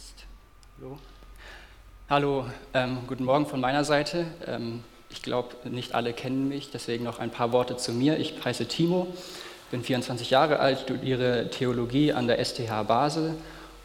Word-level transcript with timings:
Test. 0.00 0.24
Hallo. 0.78 0.98
Hallo, 2.08 2.46
ähm, 2.72 3.00
guten 3.06 3.24
Morgen 3.24 3.44
von 3.44 3.60
meiner 3.60 3.84
Seite. 3.84 4.26
Ähm, 4.46 4.82
ich 5.10 5.20
glaube, 5.20 5.68
nicht 5.68 5.94
alle 5.94 6.14
kennen 6.14 6.48
mich, 6.48 6.70
deswegen 6.70 7.04
noch 7.04 7.18
ein 7.18 7.30
paar 7.30 7.52
Worte 7.52 7.76
zu 7.76 7.92
mir. 7.92 8.18
Ich 8.18 8.42
heiße 8.42 8.66
Timo, 8.66 9.08
bin 9.70 9.82
24 9.82 10.30
Jahre 10.30 10.58
alt, 10.58 10.80
studiere 10.80 11.50
Theologie 11.50 12.14
an 12.14 12.28
der 12.28 12.42
STH 12.42 12.84
Basel 12.84 13.34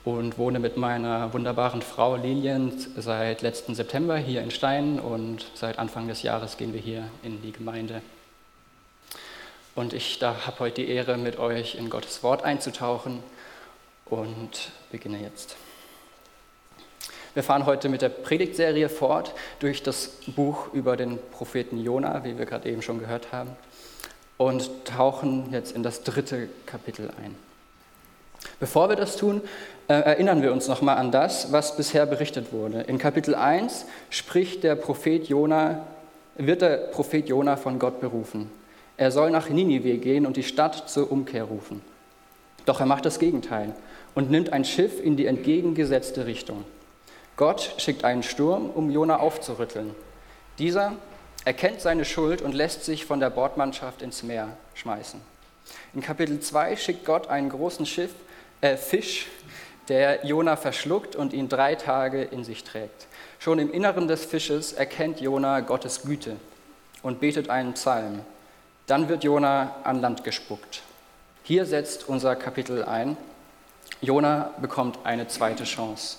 und 0.05 0.37
wohne 0.37 0.59
mit 0.59 0.77
meiner 0.77 1.33
wunderbaren 1.33 1.81
Frau 1.81 2.15
Lilian 2.15 2.71
seit 2.95 3.41
letzten 3.41 3.75
September 3.75 4.15
hier 4.15 4.41
in 4.41 4.51
Stein 4.51 5.01
und 5.01 5.45
seit 5.53 5.79
Anfang 5.79 6.07
des 6.07 6.21
Jahres 6.21 6.55
gehen 6.55 6.71
wir 6.71 6.81
hier 6.81 7.09
in 7.23 7.41
die 7.41 7.51
Gemeinde. 7.51 8.01
Und 9.73 9.91
ich 9.91 10.21
habe 10.21 10.59
heute 10.59 10.81
die 10.81 10.87
Ehre, 10.87 11.17
mit 11.17 11.39
euch 11.39 11.75
in 11.75 11.89
Gottes 11.89 12.23
Wort 12.23 12.43
einzutauchen 12.43 13.21
und 14.05 14.71
beginne 14.91 15.19
jetzt. 15.19 15.57
Wir 17.35 17.43
fahren 17.43 17.65
heute 17.65 17.89
mit 17.89 18.01
der 18.01 18.07
Predigtserie 18.07 18.87
fort 18.87 19.33
durch 19.59 19.83
das 19.83 20.07
Buch 20.37 20.71
über 20.71 20.95
den 20.95 21.19
Propheten 21.33 21.77
Jona, 21.83 22.23
wie 22.23 22.37
wir 22.37 22.45
gerade 22.45 22.69
eben 22.69 22.81
schon 22.81 22.97
gehört 22.97 23.33
haben, 23.33 23.49
und 24.37 24.85
tauchen 24.85 25.49
jetzt 25.51 25.75
in 25.75 25.83
das 25.83 26.03
dritte 26.03 26.47
Kapitel 26.65 27.09
ein. 27.21 27.35
Bevor 28.61 28.87
wir 28.87 28.95
das 28.95 29.17
tun, 29.17 29.41
äh, 29.89 29.95
erinnern 29.95 30.43
wir 30.43 30.53
uns 30.53 30.69
nochmal 30.69 30.95
an 30.95 31.11
das, 31.11 31.51
was 31.51 31.75
bisher 31.75 32.05
berichtet 32.05 32.53
wurde. 32.53 32.81
In 32.83 32.99
Kapitel 32.99 33.35
1 33.35 33.85
spricht 34.09 34.63
der 34.63 34.75
Prophet 34.75 35.27
Jona, 35.27 35.85
wird 36.35 36.61
der 36.61 36.77
Prophet 36.77 37.27
Jona 37.27 37.57
von 37.57 37.79
Gott 37.79 37.99
berufen. 37.99 38.49
Er 38.95 39.11
soll 39.11 39.29
nach 39.29 39.49
Ninive 39.49 39.97
gehen 39.97 40.25
und 40.25 40.37
die 40.37 40.43
Stadt 40.43 40.87
zur 40.89 41.11
Umkehr 41.11 41.43
rufen. 41.43 41.81
Doch 42.65 42.79
er 42.79 42.85
macht 42.85 43.05
das 43.05 43.19
Gegenteil 43.19 43.75
und 44.13 44.31
nimmt 44.31 44.53
ein 44.53 44.63
Schiff 44.63 45.03
in 45.03 45.17
die 45.17 45.25
entgegengesetzte 45.25 46.25
Richtung. 46.25 46.63
Gott 47.37 47.75
schickt 47.77 48.03
einen 48.05 48.23
Sturm, 48.23 48.69
um 48.69 48.89
Jona 48.89 49.17
aufzurütteln. 49.17 49.93
Dieser 50.57 50.93
erkennt 51.43 51.81
seine 51.81 52.05
Schuld 52.05 52.41
und 52.41 52.53
lässt 52.53 52.85
sich 52.85 53.05
von 53.05 53.19
der 53.19 53.29
Bordmannschaft 53.29 54.01
ins 54.01 54.23
Meer 54.23 54.55
schmeißen. 54.73 55.19
In 55.93 56.01
Kapitel 56.01 56.39
2 56.39 56.75
schickt 56.77 57.05
Gott 57.05 57.27
einen 57.27 57.49
großen 57.49 57.85
Schiff, 57.85 58.11
äh, 58.61 58.77
Fisch, 58.77 59.27
der 59.89 60.25
Jona 60.25 60.55
verschluckt 60.55 61.15
und 61.15 61.33
ihn 61.33 61.49
drei 61.49 61.75
Tage 61.75 62.23
in 62.23 62.43
sich 62.43 62.63
trägt. 62.63 63.07
Schon 63.39 63.59
im 63.59 63.71
Inneren 63.71 64.07
des 64.07 64.25
Fisches 64.25 64.73
erkennt 64.73 65.21
Jona 65.21 65.59
Gottes 65.59 66.01
Güte 66.03 66.37
und 67.03 67.19
betet 67.19 67.49
einen 67.49 67.73
Psalm. 67.73 68.21
Dann 68.87 69.09
wird 69.09 69.23
Jona 69.23 69.75
an 69.83 70.01
Land 70.01 70.23
gespuckt. 70.23 70.81
Hier 71.43 71.65
setzt 71.65 72.09
unser 72.09 72.35
Kapitel 72.35 72.83
ein. 72.83 73.17
Jona 74.01 74.51
bekommt 74.59 74.99
eine 75.03 75.27
zweite 75.27 75.63
Chance. 75.63 76.17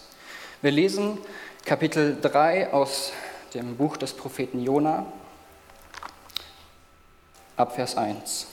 Wir 0.63 0.71
lesen 0.71 1.19
Kapitel 1.67 2.17
3 2.19 2.73
aus 2.73 3.13
dem 3.53 3.77
Buch 3.77 3.99
des 3.99 4.15
Propheten 4.15 4.63
Jona 4.63 5.05
ab 7.59 7.75
Vers 7.75 7.95
1. 7.95 8.47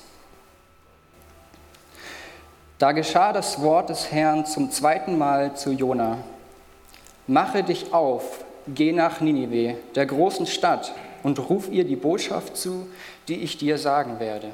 Da 2.78 2.92
geschah 2.92 3.32
das 3.32 3.62
Wort 3.62 3.88
des 3.88 4.12
Herrn 4.12 4.46
zum 4.46 4.70
zweiten 4.70 5.18
Mal 5.18 5.56
zu 5.56 5.72
Jona. 5.72 6.18
Mache 7.26 7.64
dich 7.64 7.94
auf, 7.94 8.44
geh 8.68 8.92
nach 8.92 9.22
Ninive, 9.22 9.78
der 9.96 10.06
großen 10.06 10.46
Stadt, 10.46 10.94
und 11.24 11.40
ruf 11.40 11.70
ihr 11.70 11.86
die 11.86 11.96
Botschaft 11.96 12.58
zu, 12.58 12.86
die 13.30 13.44
ich 13.44 13.58
dir 13.58 13.78
sagen 13.78 14.20
werde. 14.20 14.50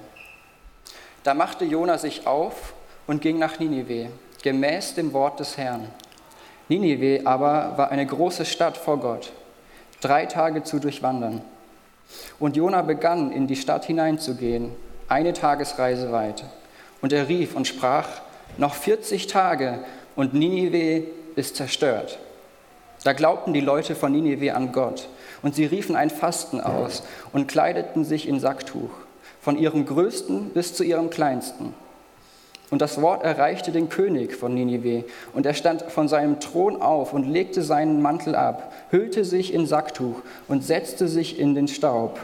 Da 1.23 1.33
machte 1.33 1.65
Jona 1.65 1.97
sich 1.97 2.27
auf 2.27 2.73
und 3.07 3.23
ging 3.23 3.39
nach 3.39 3.57
Ninive, 3.57 4.11
gemäß 4.43 4.93
dem 4.93 5.13
Wort 5.13 5.39
des 5.39 5.57
Herrn. 5.57 5.89
Ninive 6.69 7.25
aber 7.25 7.73
war 7.77 7.89
eine 7.89 8.05
große 8.05 8.45
Stadt 8.45 8.77
vor 8.77 8.99
Gott, 8.99 9.31
drei 10.01 10.27
Tage 10.27 10.63
zu 10.63 10.79
durchwandern. 10.79 11.41
Und 12.39 12.55
Jona 12.55 12.83
begann, 12.83 13.31
in 13.31 13.47
die 13.47 13.55
Stadt 13.55 13.85
hineinzugehen, 13.85 14.71
eine 15.07 15.33
Tagesreise 15.33 16.11
weit. 16.11 16.45
Und 17.01 17.11
er 17.11 17.27
rief 17.27 17.55
und 17.55 17.67
sprach, 17.67 18.07
noch 18.57 18.75
40 18.75 19.27
Tage 19.27 19.79
und 20.15 20.33
Ninive 20.33 21.07
ist 21.35 21.55
zerstört. 21.55 22.19
Da 23.03 23.13
glaubten 23.13 23.53
die 23.53 23.61
Leute 23.61 23.95
von 23.95 24.11
Ninive 24.11 24.53
an 24.53 24.71
Gott 24.71 25.07
und 25.41 25.55
sie 25.55 25.65
riefen 25.65 25.95
ein 25.95 26.09
Fasten 26.09 26.61
aus 26.61 27.03
und 27.31 27.47
kleideten 27.47 28.03
sich 28.03 28.27
in 28.27 28.39
Sacktuch, 28.39 28.91
von 29.41 29.57
ihrem 29.57 29.85
größten 29.85 30.49
bis 30.49 30.75
zu 30.75 30.83
ihrem 30.83 31.09
kleinsten. 31.09 31.73
Und 32.69 32.81
das 32.81 33.01
Wort 33.01 33.23
erreichte 33.23 33.71
den 33.71 33.89
König 33.89 34.35
von 34.35 34.53
Ninive, 34.53 35.05
und 35.33 35.45
er 35.45 35.55
stand 35.55 35.83
von 35.83 36.07
seinem 36.07 36.39
Thron 36.39 36.81
auf 36.81 37.13
und 37.13 37.27
legte 37.27 37.63
seinen 37.63 38.01
Mantel 38.01 38.35
ab, 38.35 38.71
hüllte 38.91 39.25
sich 39.25 39.53
in 39.53 39.65
Sacktuch 39.65 40.21
und 40.47 40.63
setzte 40.63 41.07
sich 41.07 41.39
in 41.39 41.55
den 41.55 41.67
Staub. 41.67 42.19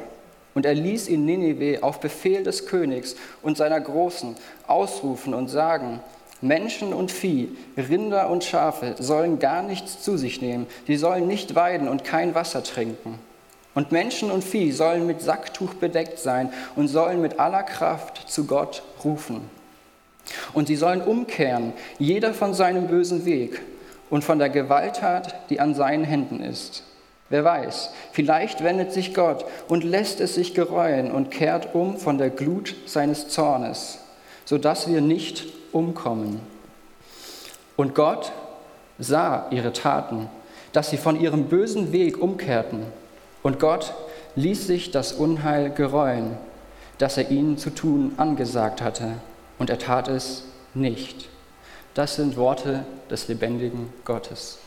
Und 0.54 0.66
er 0.66 0.76
ließ 0.76 1.08
in 1.08 1.26
Ninive 1.26 1.84
auf 1.84 2.00
Befehl 2.00 2.44
des 2.44 2.68
Königs 2.68 3.16
und 3.42 3.58
seiner 3.58 3.82
Großen 3.82 4.36
ausrufen 4.68 5.34
und 5.34 5.50
sagen, 5.50 6.00
Menschen 6.42 6.94
und 6.94 7.12
Vieh, 7.12 7.58
Rinder 7.76 8.30
und 8.30 8.44
Schafe 8.44 8.96
sollen 9.00 9.40
gar 9.40 9.64
nichts 9.64 10.02
zu 10.02 10.16
sich 10.16 10.42
nehmen, 10.42 10.68
sie 10.86 10.96
sollen 10.96 11.28
nicht 11.28 11.56
weiden 11.56 11.88
und 11.88 12.04
kein 12.04 12.36
Wasser 12.36 12.64
trinken. 12.64 13.20
Und 13.74 13.92
Menschen 13.92 14.32
und 14.32 14.44
Vieh 14.44 14.72
sollen 14.72 15.08
mit 15.08 15.22
Sacktuch 15.22 15.74
bedeckt 15.74 16.20
sein 16.20 16.54
und 16.76 16.88
sollen 16.88 17.22
mit 17.22 17.40
aller 17.40 17.64
Kraft 17.64 18.30
zu 18.30 18.46
Gott 18.46 18.84
rufen. 19.04 19.50
Und 20.54 20.68
sie 20.68 20.76
sollen 20.76 21.02
umkehren, 21.02 21.74
jeder 22.00 22.34
von 22.34 22.54
seinem 22.54 22.88
bösen 22.88 23.26
Weg 23.26 23.62
und 24.10 24.24
von 24.24 24.40
der 24.40 24.50
Gewalttat, 24.50 25.50
die 25.50 25.60
an 25.60 25.76
seinen 25.76 26.04
Händen 26.04 26.42
ist. 26.42 26.84
Wer 27.30 27.44
weiß, 27.44 27.90
vielleicht 28.12 28.64
wendet 28.64 28.92
sich 28.92 29.14
Gott 29.14 29.46
und 29.68 29.84
lässt 29.84 30.20
es 30.20 30.36
sich 30.36 30.54
gereuen 30.54 31.12
und 31.12 31.32
kehrt 31.32 31.74
um 31.74 31.98
von 31.98 32.18
der 32.18 32.30
Glut 32.30 32.76
seines 32.86 33.30
Zornes, 33.30 34.00
sodass 34.46 34.88
wir 34.88 35.02
nicht 35.02 35.46
umkommen. 35.72 36.40
Und 37.76 37.96
Gott 37.96 38.32
sah 39.00 39.48
ihre 39.50 39.74
Taten, 39.74 40.30
dass 40.72 40.92
sie 40.92 40.98
von 40.98 41.20
ihrem 41.20 41.46
bösen 41.46 41.92
Weg 41.92 42.22
umkehrten. 42.22 42.84
Und 43.42 43.60
Gott 43.60 43.94
ließ 44.36 44.68
sich 44.68 44.92
das 44.92 45.14
Unheil 45.14 45.72
gereuen, 45.72 46.38
das 47.00 47.18
er 47.18 47.32
ihnen 47.32 47.58
zu 47.58 47.72
tun 47.72 48.14
angesagt 48.18 48.82
hatte 48.82 49.14
und 49.60 49.70
er 49.70 49.80
tat 49.80 50.08
es 50.08 50.44
nicht. 50.74 51.30
Das 51.94 52.16
sind 52.16 52.36
Worte 52.36 52.86
des 53.10 53.28
lebendigen 53.28 53.94
Gottes. 54.04 54.60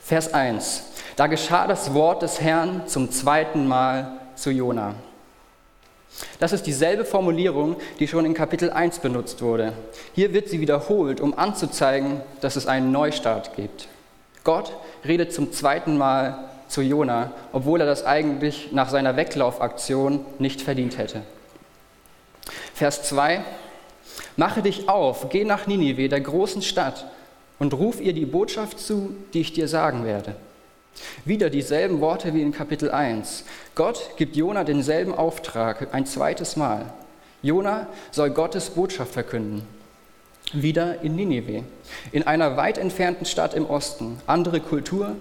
Vers 0.00 0.32
1. 0.32 0.82
Da 1.16 1.26
geschah 1.26 1.66
das 1.66 1.94
Wort 1.94 2.22
des 2.22 2.40
Herrn 2.40 2.86
zum 2.86 3.10
zweiten 3.10 3.66
Mal 3.66 4.20
zu 4.36 4.50
Jona. 4.50 4.94
Das 6.38 6.52
ist 6.52 6.66
dieselbe 6.66 7.04
Formulierung, 7.04 7.76
die 7.98 8.06
schon 8.06 8.24
in 8.24 8.34
Kapitel 8.34 8.70
1 8.70 9.00
benutzt 9.00 9.42
wurde. 9.42 9.72
Hier 10.12 10.32
wird 10.32 10.48
sie 10.48 10.60
wiederholt, 10.60 11.20
um 11.20 11.36
anzuzeigen, 11.36 12.20
dass 12.40 12.56
es 12.56 12.66
einen 12.66 12.92
Neustart 12.92 13.56
gibt. 13.56 13.88
Gott 14.44 14.72
redet 15.04 15.32
zum 15.32 15.52
zweiten 15.52 15.96
Mal 15.96 16.50
zu 16.74 16.82
Jona, 16.82 17.30
obwohl 17.52 17.80
er 17.80 17.86
das 17.86 18.04
eigentlich 18.04 18.72
nach 18.72 18.90
seiner 18.90 19.16
Weglaufaktion 19.16 20.26
nicht 20.40 20.60
verdient 20.60 20.98
hätte. 20.98 21.22
Vers 22.74 23.04
2. 23.04 23.44
Mache 24.36 24.60
dich 24.60 24.88
auf, 24.88 25.28
geh 25.30 25.44
nach 25.44 25.68
Ninive, 25.68 26.08
der 26.08 26.20
großen 26.20 26.62
Stadt, 26.62 27.06
und 27.60 27.74
ruf 27.74 28.00
ihr 28.00 28.12
die 28.12 28.26
Botschaft 28.26 28.80
zu, 28.80 29.14
die 29.32 29.42
ich 29.42 29.52
dir 29.52 29.68
sagen 29.68 30.04
werde. 30.04 30.34
Wieder 31.24 31.48
dieselben 31.48 32.00
Worte 32.00 32.34
wie 32.34 32.42
in 32.42 32.50
Kapitel 32.50 32.90
1. 32.90 33.44
Gott 33.76 34.10
gibt 34.16 34.34
Jona 34.34 34.64
denselben 34.64 35.14
Auftrag 35.14 35.94
ein 35.94 36.06
zweites 36.06 36.56
Mal. 36.56 36.92
Jona 37.42 37.86
soll 38.10 38.30
Gottes 38.30 38.70
Botschaft 38.70 39.12
verkünden. 39.12 39.62
Wieder 40.52 41.02
in 41.02 41.14
Ninive, 41.14 41.62
in 42.10 42.26
einer 42.26 42.56
weit 42.56 42.78
entfernten 42.78 43.26
Stadt 43.26 43.54
im 43.54 43.64
Osten. 43.66 44.18
Andere 44.26 44.58
Kultur, 44.58 45.14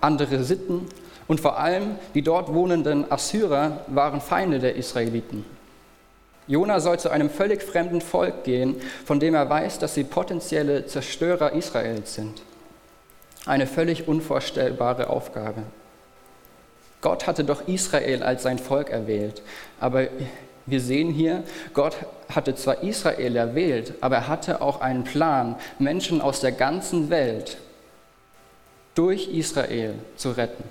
andere 0.00 0.44
Sitten 0.44 0.86
und 1.28 1.40
vor 1.40 1.58
allem 1.58 1.96
die 2.14 2.22
dort 2.22 2.52
wohnenden 2.52 3.10
Assyrer 3.10 3.84
waren 3.88 4.20
Feinde 4.20 4.58
der 4.58 4.76
Israeliten. 4.76 5.44
Jona 6.48 6.78
soll 6.78 6.98
zu 6.98 7.10
einem 7.10 7.28
völlig 7.28 7.62
fremden 7.62 8.00
Volk 8.00 8.44
gehen, 8.44 8.76
von 9.04 9.18
dem 9.18 9.34
er 9.34 9.50
weiß, 9.50 9.80
dass 9.80 9.94
sie 9.94 10.04
potenzielle 10.04 10.86
Zerstörer 10.86 11.52
Israels 11.52 12.14
sind. 12.14 12.42
Eine 13.46 13.66
völlig 13.66 14.06
unvorstellbare 14.06 15.10
Aufgabe. 15.10 15.62
Gott 17.00 17.26
hatte 17.26 17.44
doch 17.44 17.66
Israel 17.66 18.22
als 18.22 18.44
sein 18.44 18.58
Volk 18.58 18.90
erwählt, 18.90 19.42
aber 19.80 20.06
wir 20.66 20.80
sehen 20.80 21.10
hier, 21.10 21.44
Gott 21.74 21.96
hatte 22.32 22.54
zwar 22.56 22.82
Israel 22.82 23.36
erwählt, 23.36 23.94
aber 24.00 24.16
er 24.16 24.28
hatte 24.28 24.60
auch 24.60 24.80
einen 24.80 25.04
Plan, 25.04 25.56
Menschen 25.78 26.20
aus 26.20 26.40
der 26.40 26.52
ganzen 26.52 27.10
Welt 27.10 27.58
durch 28.96 29.28
Israel 29.28 29.94
zu 30.16 30.32
retten. 30.32 30.64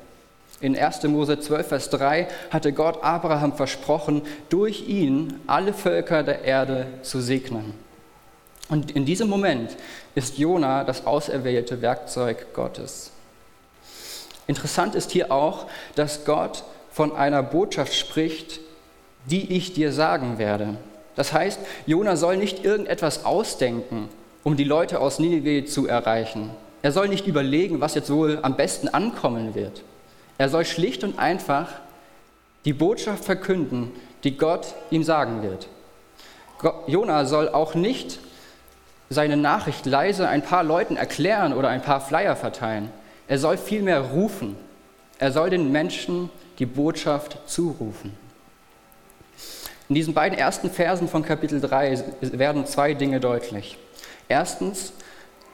In 0.60 0.78
1. 0.78 1.04
Mose 1.04 1.40
12, 1.40 1.68
Vers 1.68 1.90
3 1.92 2.28
hatte 2.50 2.74
Gott 2.74 3.04
Abraham 3.04 3.54
versprochen, 3.54 4.24
durch 4.50 4.88
ihn 4.88 5.40
alle 5.48 5.74
Völker 5.74 6.24
der 6.24 6.44
Erde 6.44 6.88
zu 7.02 7.22
segnen. 7.22 7.74
Und 8.68 8.92
in 8.92 9.06
diesem 9.06 9.30
Moment 9.30 9.76
ist 10.16 10.38
Jona 10.38 10.84
das 10.84 11.06
auserwählte 11.06 11.82
Werkzeug 11.82 12.54
Gottes. 12.54 13.12
Interessant 14.48 14.96
ist 14.96 15.12
hier 15.12 15.32
auch, 15.32 15.68
dass 15.96 16.26
Gott 16.26 16.64
von 16.92 17.16
einer 17.16 17.44
Botschaft 17.44 17.94
spricht, 17.94 18.60
die 19.26 19.54
ich 19.56 19.74
dir 19.74 19.92
sagen 19.92 20.38
werde. 20.38 20.78
Das 21.16 21.34
heißt, 21.34 21.60
Jona 21.86 22.16
soll 22.16 22.38
nicht 22.38 22.64
irgendetwas 22.64 23.26
ausdenken, 23.26 24.10
um 24.44 24.58
die 24.58 24.64
Leute 24.64 25.00
aus 25.00 25.20
Ninive 25.20 25.66
zu 25.66 25.88
erreichen. 25.88 26.52
Er 26.82 26.92
soll 26.92 27.08
nicht 27.08 27.28
überlegen, 27.28 27.82
was 27.82 27.96
jetzt 27.96 28.12
wohl 28.12 28.40
am 28.42 28.56
besten 28.56 28.88
ankommen 28.88 29.56
wird. 29.56 29.84
Er 30.38 30.50
soll 30.50 30.66
schlicht 30.66 31.04
und 31.04 31.18
einfach 31.18 31.70
die 32.66 32.74
Botschaft 32.74 33.26
verkünden, 33.26 33.92
die 34.24 34.38
Gott 34.38 34.74
ihm 34.92 35.04
sagen 35.04 35.42
wird. 35.44 35.68
Jona 36.88 37.26
soll 37.26 37.50
auch 37.50 37.76
nicht 37.76 38.20
seine 39.10 39.38
Nachricht 39.38 39.86
leise 39.86 40.28
ein 40.28 40.42
paar 40.42 40.64
Leuten 40.64 40.98
erklären 40.98 41.54
oder 41.54 41.70
ein 41.70 41.82
paar 41.82 42.02
Flyer 42.02 42.36
verteilen. 42.36 42.90
Er 43.28 43.38
soll 43.38 43.58
vielmehr 43.58 44.02
rufen. 44.02 44.56
Er 45.20 45.32
soll 45.32 45.50
den 45.50 45.72
Menschen 45.72 46.30
die 46.60 46.66
Botschaft 46.66 47.38
zurufen. 47.46 48.18
In 49.88 49.96
diesen 49.96 50.16
beiden 50.16 50.38
ersten 50.38 50.72
Versen 50.72 51.08
von 51.08 51.24
Kapitel 51.24 51.62
3 51.62 52.04
werden 52.22 52.66
zwei 52.66 52.96
Dinge 52.96 53.20
deutlich. 53.20 53.78
Erstens, 54.28 54.94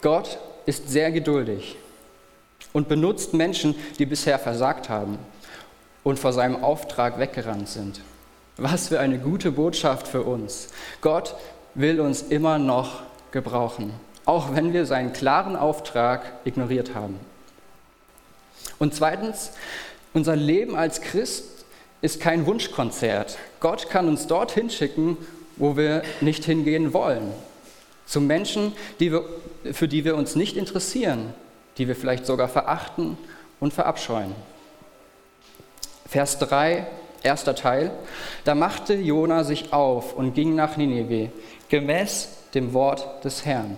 Gott 0.01 0.39
ist 0.65 0.89
sehr 0.89 1.11
geduldig 1.11 1.75
und 2.73 2.87
benutzt 2.87 3.33
Menschen, 3.33 3.75
die 3.99 4.05
bisher 4.05 4.39
versagt 4.39 4.89
haben 4.89 5.17
und 6.03 6.19
vor 6.19 6.33
seinem 6.33 6.63
Auftrag 6.63 7.19
weggerannt 7.19 7.69
sind. 7.69 8.01
Was 8.57 8.89
für 8.89 8.99
eine 8.99 9.19
gute 9.19 9.51
Botschaft 9.51 10.07
für 10.07 10.23
uns. 10.23 10.69
Gott 11.01 11.35
will 11.73 11.99
uns 11.99 12.21
immer 12.21 12.59
noch 12.59 13.03
gebrauchen, 13.31 13.93
auch 14.25 14.55
wenn 14.55 14.73
wir 14.73 14.85
seinen 14.85 15.13
klaren 15.13 15.55
Auftrag 15.55 16.33
ignoriert 16.43 16.93
haben. 16.93 17.19
Und 18.77 18.93
zweitens, 18.93 19.51
unser 20.13 20.35
Leben 20.35 20.75
als 20.75 21.01
Christ 21.01 21.45
ist 22.01 22.19
kein 22.19 22.45
Wunschkonzert. 22.45 23.37
Gott 23.59 23.89
kann 23.89 24.07
uns 24.07 24.27
dorthin 24.27 24.69
schicken, 24.69 25.17
wo 25.55 25.77
wir 25.77 26.03
nicht 26.19 26.43
hingehen 26.45 26.93
wollen. 26.93 27.31
Zu 28.11 28.19
Menschen, 28.19 28.73
die 28.99 29.13
wir, 29.13 29.23
für 29.71 29.87
die 29.87 30.03
wir 30.03 30.17
uns 30.17 30.35
nicht 30.35 30.57
interessieren, 30.57 31.33
die 31.77 31.87
wir 31.87 31.95
vielleicht 31.95 32.25
sogar 32.25 32.49
verachten 32.49 33.17
und 33.61 33.73
verabscheuen. 33.73 34.35
Vers 36.09 36.37
3, 36.39 36.87
erster 37.23 37.55
Teil. 37.55 37.89
Da 38.43 38.53
machte 38.53 38.95
Jona 38.95 39.45
sich 39.45 39.71
auf 39.71 40.13
und 40.13 40.33
ging 40.33 40.55
nach 40.55 40.75
Nineveh, 40.75 41.29
gemäß 41.69 42.27
dem 42.53 42.73
Wort 42.73 43.23
des 43.23 43.45
Herrn. 43.45 43.77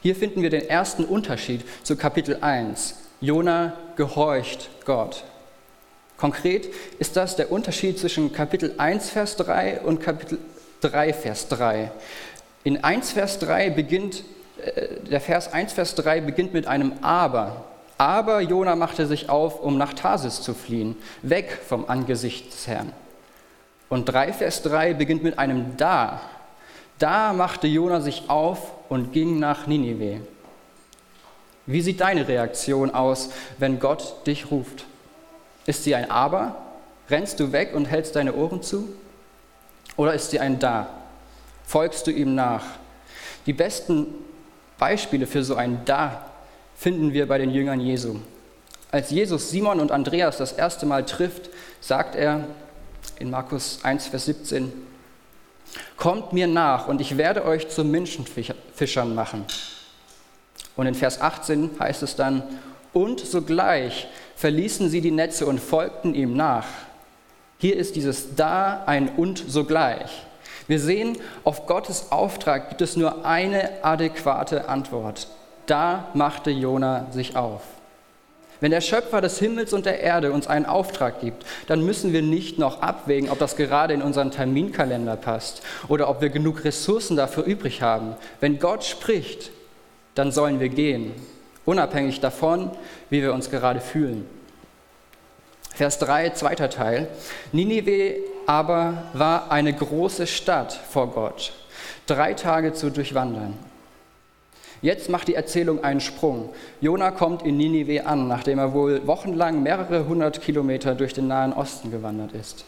Hier 0.00 0.14
finden 0.14 0.42
wir 0.42 0.50
den 0.50 0.68
ersten 0.68 1.04
Unterschied 1.04 1.64
zu 1.82 1.96
Kapitel 1.96 2.38
1. 2.40 2.98
Jona 3.20 3.72
gehorcht 3.96 4.70
Gott. 4.84 5.24
Konkret 6.18 6.72
ist 7.00 7.16
das 7.16 7.34
der 7.34 7.50
Unterschied 7.50 7.98
zwischen 7.98 8.32
Kapitel 8.32 8.74
1, 8.78 9.10
Vers 9.10 9.34
3 9.38 9.80
und 9.80 10.00
Kapitel 10.00 10.38
3, 10.82 11.12
Vers 11.12 11.48
3. 11.48 11.90
In 12.64 12.84
1, 12.84 13.12
Vers 13.12 13.38
3 13.38 13.70
beginnt, 13.70 14.24
äh, 14.64 15.00
der 15.10 15.20
Vers 15.20 15.52
1, 15.52 15.72
Vers 15.72 15.94
3 15.94 16.20
beginnt 16.20 16.52
mit 16.52 16.66
einem 16.66 16.92
Aber. 17.00 17.64
Aber 17.98 18.40
Jona 18.40 18.76
machte 18.76 19.06
sich 19.06 19.30
auf, 19.30 19.60
um 19.60 19.78
nach 19.78 19.94
Tarsis 19.94 20.42
zu 20.42 20.54
fliehen, 20.54 20.96
weg 21.22 21.58
vom 21.66 21.88
Angesicht 21.88 22.52
des 22.52 22.66
Herrn. 22.66 22.92
Und 23.88 24.06
3, 24.06 24.32
Vers 24.32 24.62
3 24.62 24.94
beginnt 24.94 25.22
mit 25.22 25.38
einem 25.38 25.76
Da. 25.76 26.20
Da 26.98 27.32
machte 27.32 27.66
Jona 27.66 28.00
sich 28.00 28.28
auf 28.28 28.72
und 28.88 29.12
ging 29.12 29.38
nach 29.38 29.66
Ninive. 29.66 30.20
Wie 31.66 31.80
sieht 31.80 32.00
deine 32.00 32.26
Reaktion 32.26 32.92
aus, 32.92 33.30
wenn 33.58 33.78
Gott 33.78 34.26
dich 34.26 34.50
ruft? 34.50 34.84
Ist 35.66 35.84
sie 35.84 35.94
ein 35.94 36.10
Aber? 36.10 36.56
Rennst 37.08 37.38
du 37.40 37.52
weg 37.52 37.74
und 37.74 37.86
hältst 37.86 38.16
deine 38.16 38.34
Ohren 38.34 38.62
zu? 38.62 38.88
Oder 39.96 40.14
ist 40.14 40.30
sie 40.30 40.40
ein 40.40 40.58
Da? 40.58 40.88
Folgst 41.64 42.06
du 42.06 42.10
ihm 42.10 42.34
nach? 42.34 42.64
Die 43.46 43.52
besten 43.52 44.06
Beispiele 44.78 45.26
für 45.26 45.44
so 45.44 45.54
ein 45.54 45.84
Da 45.84 46.26
finden 46.76 47.12
wir 47.12 47.26
bei 47.28 47.38
den 47.38 47.50
Jüngern 47.50 47.80
Jesu. 47.80 48.16
Als 48.90 49.10
Jesus 49.10 49.50
Simon 49.50 49.80
und 49.80 49.90
Andreas 49.90 50.36
das 50.36 50.52
erste 50.52 50.86
Mal 50.86 51.06
trifft, 51.06 51.50
sagt 51.80 52.14
er 52.14 52.46
in 53.18 53.30
Markus 53.30 53.80
1, 53.82 54.08
Vers 54.08 54.26
17, 54.26 54.72
Kommt 55.96 56.32
mir 56.32 56.46
nach 56.46 56.88
und 56.88 57.00
ich 57.00 57.16
werde 57.16 57.44
euch 57.44 57.68
zu 57.68 57.84
Menschenfischern 57.84 59.14
machen. 59.14 59.44
Und 60.76 60.86
in 60.86 60.94
Vers 60.94 61.20
18 61.20 61.70
heißt 61.78 62.02
es 62.02 62.16
dann, 62.16 62.42
und 62.92 63.20
sogleich 63.20 64.08
verließen 64.36 64.90
sie 64.90 65.00
die 65.00 65.10
Netze 65.10 65.46
und 65.46 65.60
folgten 65.60 66.14
ihm 66.14 66.36
nach. 66.36 66.66
Hier 67.62 67.76
ist 67.76 67.94
dieses 67.94 68.34
Da 68.34 68.82
ein 68.86 69.10
und 69.10 69.38
sogleich. 69.38 70.26
Wir 70.66 70.80
sehen, 70.80 71.16
auf 71.44 71.66
Gottes 71.68 72.10
Auftrag 72.10 72.70
gibt 72.70 72.82
es 72.82 72.96
nur 72.96 73.24
eine 73.24 73.84
adäquate 73.84 74.68
Antwort. 74.68 75.28
Da 75.66 76.08
machte 76.12 76.50
Jona 76.50 77.06
sich 77.12 77.36
auf. 77.36 77.60
Wenn 78.58 78.72
der 78.72 78.80
Schöpfer 78.80 79.20
des 79.20 79.38
Himmels 79.38 79.72
und 79.72 79.86
der 79.86 80.00
Erde 80.00 80.32
uns 80.32 80.48
einen 80.48 80.66
Auftrag 80.66 81.20
gibt, 81.20 81.46
dann 81.68 81.86
müssen 81.86 82.12
wir 82.12 82.20
nicht 82.20 82.58
noch 82.58 82.82
abwägen, 82.82 83.30
ob 83.30 83.38
das 83.38 83.54
gerade 83.54 83.94
in 83.94 84.02
unseren 84.02 84.32
Terminkalender 84.32 85.14
passt 85.14 85.62
oder 85.86 86.08
ob 86.08 86.20
wir 86.20 86.30
genug 86.30 86.64
Ressourcen 86.64 87.16
dafür 87.16 87.44
übrig 87.44 87.80
haben. 87.80 88.16
Wenn 88.40 88.58
Gott 88.58 88.82
spricht, 88.82 89.52
dann 90.16 90.32
sollen 90.32 90.58
wir 90.58 90.68
gehen, 90.68 91.12
unabhängig 91.64 92.18
davon, 92.18 92.72
wie 93.08 93.22
wir 93.22 93.32
uns 93.32 93.50
gerade 93.50 93.80
fühlen. 93.80 94.26
Vers 95.74 95.98
3, 95.98 96.30
zweiter 96.30 96.70
Teil. 96.70 97.08
Ninive 97.52 98.16
aber 98.46 99.04
war 99.12 99.50
eine 99.50 99.72
große 99.72 100.26
Stadt 100.26 100.72
vor 100.72 101.10
Gott, 101.12 101.52
drei 102.06 102.34
Tage 102.34 102.72
zu 102.72 102.90
durchwandern. 102.90 103.54
Jetzt 104.82 105.08
macht 105.08 105.28
die 105.28 105.36
Erzählung 105.36 105.84
einen 105.84 106.00
Sprung. 106.00 106.48
Jona 106.80 107.12
kommt 107.12 107.42
in 107.42 107.56
Ninive 107.56 108.04
an, 108.04 108.26
nachdem 108.26 108.58
er 108.58 108.72
wohl 108.72 109.06
wochenlang 109.06 109.62
mehrere 109.62 110.08
hundert 110.08 110.42
Kilometer 110.42 110.96
durch 110.96 111.14
den 111.14 111.28
Nahen 111.28 111.52
Osten 111.52 111.92
gewandert 111.92 112.32
ist. 112.32 112.64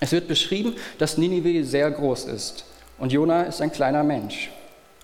Es 0.00 0.12
wird 0.12 0.28
beschrieben, 0.28 0.76
dass 0.98 1.16
Ninive 1.16 1.64
sehr 1.64 1.90
groß 1.90 2.26
ist 2.26 2.66
und 2.98 3.10
Jona 3.10 3.44
ist 3.44 3.62
ein 3.62 3.72
kleiner 3.72 4.04
Mensch, 4.04 4.50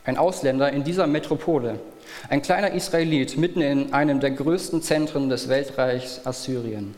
ein 0.04 0.18
Ausländer 0.18 0.72
in 0.72 0.84
dieser 0.84 1.06
Metropole, 1.06 1.80
ein 2.28 2.42
kleiner 2.42 2.72
Israelit 2.72 3.36
mitten 3.36 3.60
in 3.60 3.92
einem 3.92 4.20
der 4.20 4.30
größten 4.30 4.82
Zentren 4.82 5.28
des 5.28 5.48
Weltreichs 5.48 6.20
Assyrien. 6.24 6.94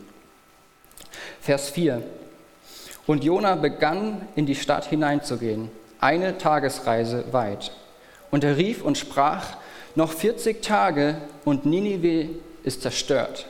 Vers 1.41 1.69
4. 1.69 2.01
Und 3.05 3.23
Jona 3.23 3.55
begann 3.55 4.27
in 4.35 4.45
die 4.45 4.55
Stadt 4.55 4.85
hineinzugehen, 4.85 5.69
eine 5.99 6.37
Tagesreise 6.37 7.25
weit. 7.31 7.71
Und 8.31 8.43
er 8.43 8.57
rief 8.57 8.83
und 8.83 8.97
sprach, 8.97 9.55
noch 9.95 10.11
40 10.11 10.61
Tage 10.61 11.21
und 11.45 11.65
Ninive 11.65 12.29
ist 12.63 12.81
zerstört. 12.81 13.47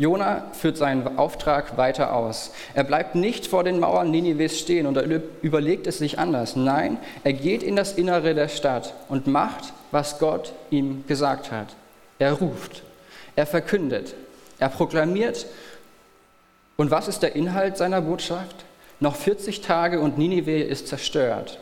Jona 0.00 0.44
führt 0.54 0.78
seinen 0.78 1.18
Auftrag 1.18 1.76
weiter 1.76 2.14
aus. 2.14 2.52
Er 2.72 2.84
bleibt 2.84 3.16
nicht 3.16 3.46
vor 3.46 3.64
den 3.64 3.78
Mauern 3.78 4.10
Ninives 4.10 4.58
stehen 4.58 4.86
und 4.86 4.96
er 4.96 5.20
überlegt 5.42 5.86
es 5.86 5.98
sich 5.98 6.18
anders. 6.18 6.56
Nein, 6.56 6.96
er 7.22 7.34
geht 7.34 7.62
in 7.62 7.76
das 7.76 7.92
Innere 7.92 8.34
der 8.34 8.48
Stadt 8.48 8.94
und 9.10 9.26
macht, 9.26 9.74
was 9.90 10.18
Gott 10.18 10.54
ihm 10.70 11.04
gesagt 11.06 11.52
hat. 11.52 11.66
Er 12.18 12.32
ruft, 12.32 12.82
er 13.36 13.44
verkündet, 13.44 14.14
er 14.58 14.70
proklamiert. 14.70 15.44
Und 16.78 16.90
was 16.90 17.06
ist 17.06 17.22
der 17.22 17.36
Inhalt 17.36 17.76
seiner 17.76 18.00
Botschaft? 18.00 18.64
Noch 19.00 19.16
40 19.16 19.60
Tage 19.60 20.00
und 20.00 20.16
Ninive 20.16 20.62
ist 20.62 20.88
zerstört. 20.88 21.58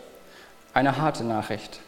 Eine 0.74 0.98
harte 0.98 1.24
Nachricht. 1.24 1.80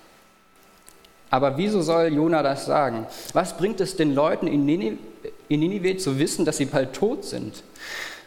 Aber 1.31 1.57
wieso 1.57 1.81
soll 1.81 2.13
Jona 2.13 2.43
das 2.43 2.67
sagen? 2.67 3.07
Was 3.35 3.57
bringt 3.57 3.81
es 3.81 3.95
den 3.95 4.17
Leuten 4.17 4.49
in 4.49 4.67
Ninive, 5.57 5.97
zu 5.97 6.19
wissen, 6.19 6.45
dass 6.45 6.59
sie 6.59 6.67
bald 6.67 6.93
tot 6.93 7.25
sind? 7.25 7.63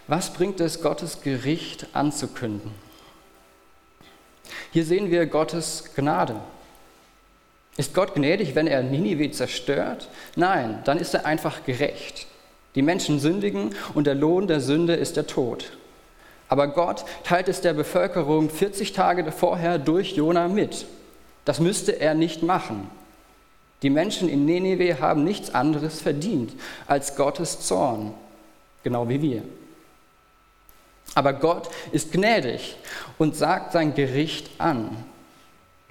Was 0.08 0.34
bringt 0.34 0.60
es, 0.60 0.82
Gottes 0.82 1.22
Gericht 1.22 1.88
anzukünden? 1.94 2.72
Hier 4.72 4.86
sehen 4.86 5.12
wir 5.12 5.25
Gottes 5.25 5.92
Gnade. 5.96 6.36
Ist 7.77 7.94
Gott 7.94 8.13
gnädig, 8.13 8.56
wenn 8.56 8.68
er 8.68 8.84
Ninive 8.84 9.32
zerstört? 9.32 10.10
Nein, 10.36 10.82
dann 10.84 10.98
ist 10.98 11.13
er 11.13 11.25
einfach 11.25 11.63
gerecht. 11.65 12.27
Die 12.75 12.82
Menschen 12.82 13.20
sündigen 13.20 13.75
und 13.94 14.06
der 14.06 14.15
Lohn 14.15 14.48
der 14.48 14.60
Sünde 14.60 14.96
ist 14.96 15.15
der 15.15 15.27
Tod. 15.27 15.77
Aber 16.50 16.68
Gott 16.68 17.06
teilt 17.24 17.48
es 17.48 17.62
der 17.62 17.74
Bevölkerung 17.74 18.50
40 18.50 18.94
Tage 18.94 19.32
vorher 19.32 19.80
durch 19.80 20.15
Jona 20.15 20.48
mit. 20.48 20.86
Das 21.46 21.60
müsste 21.60 22.00
er 22.00 22.13
nicht 22.13 22.44
machen. 22.44 22.89
Die 23.84 23.90
Menschen 23.90 24.30
in 24.30 24.46
Nineveh 24.46 24.96
haben 24.96 25.24
nichts 25.25 25.54
anderes 25.54 26.02
verdient 26.02 26.54
als 26.88 27.16
Gottes 27.16 27.60
Zorn, 27.60 28.13
genau 28.82 29.10
wie 29.10 29.22
wir. 29.22 29.44
Aber 31.16 31.34
Gott 31.34 31.70
ist 31.92 32.13
gnädig 32.13 32.78
und 33.18 33.36
sagt 33.36 33.74
sein 33.74 33.94
Gericht 33.94 34.50
an. 34.58 34.90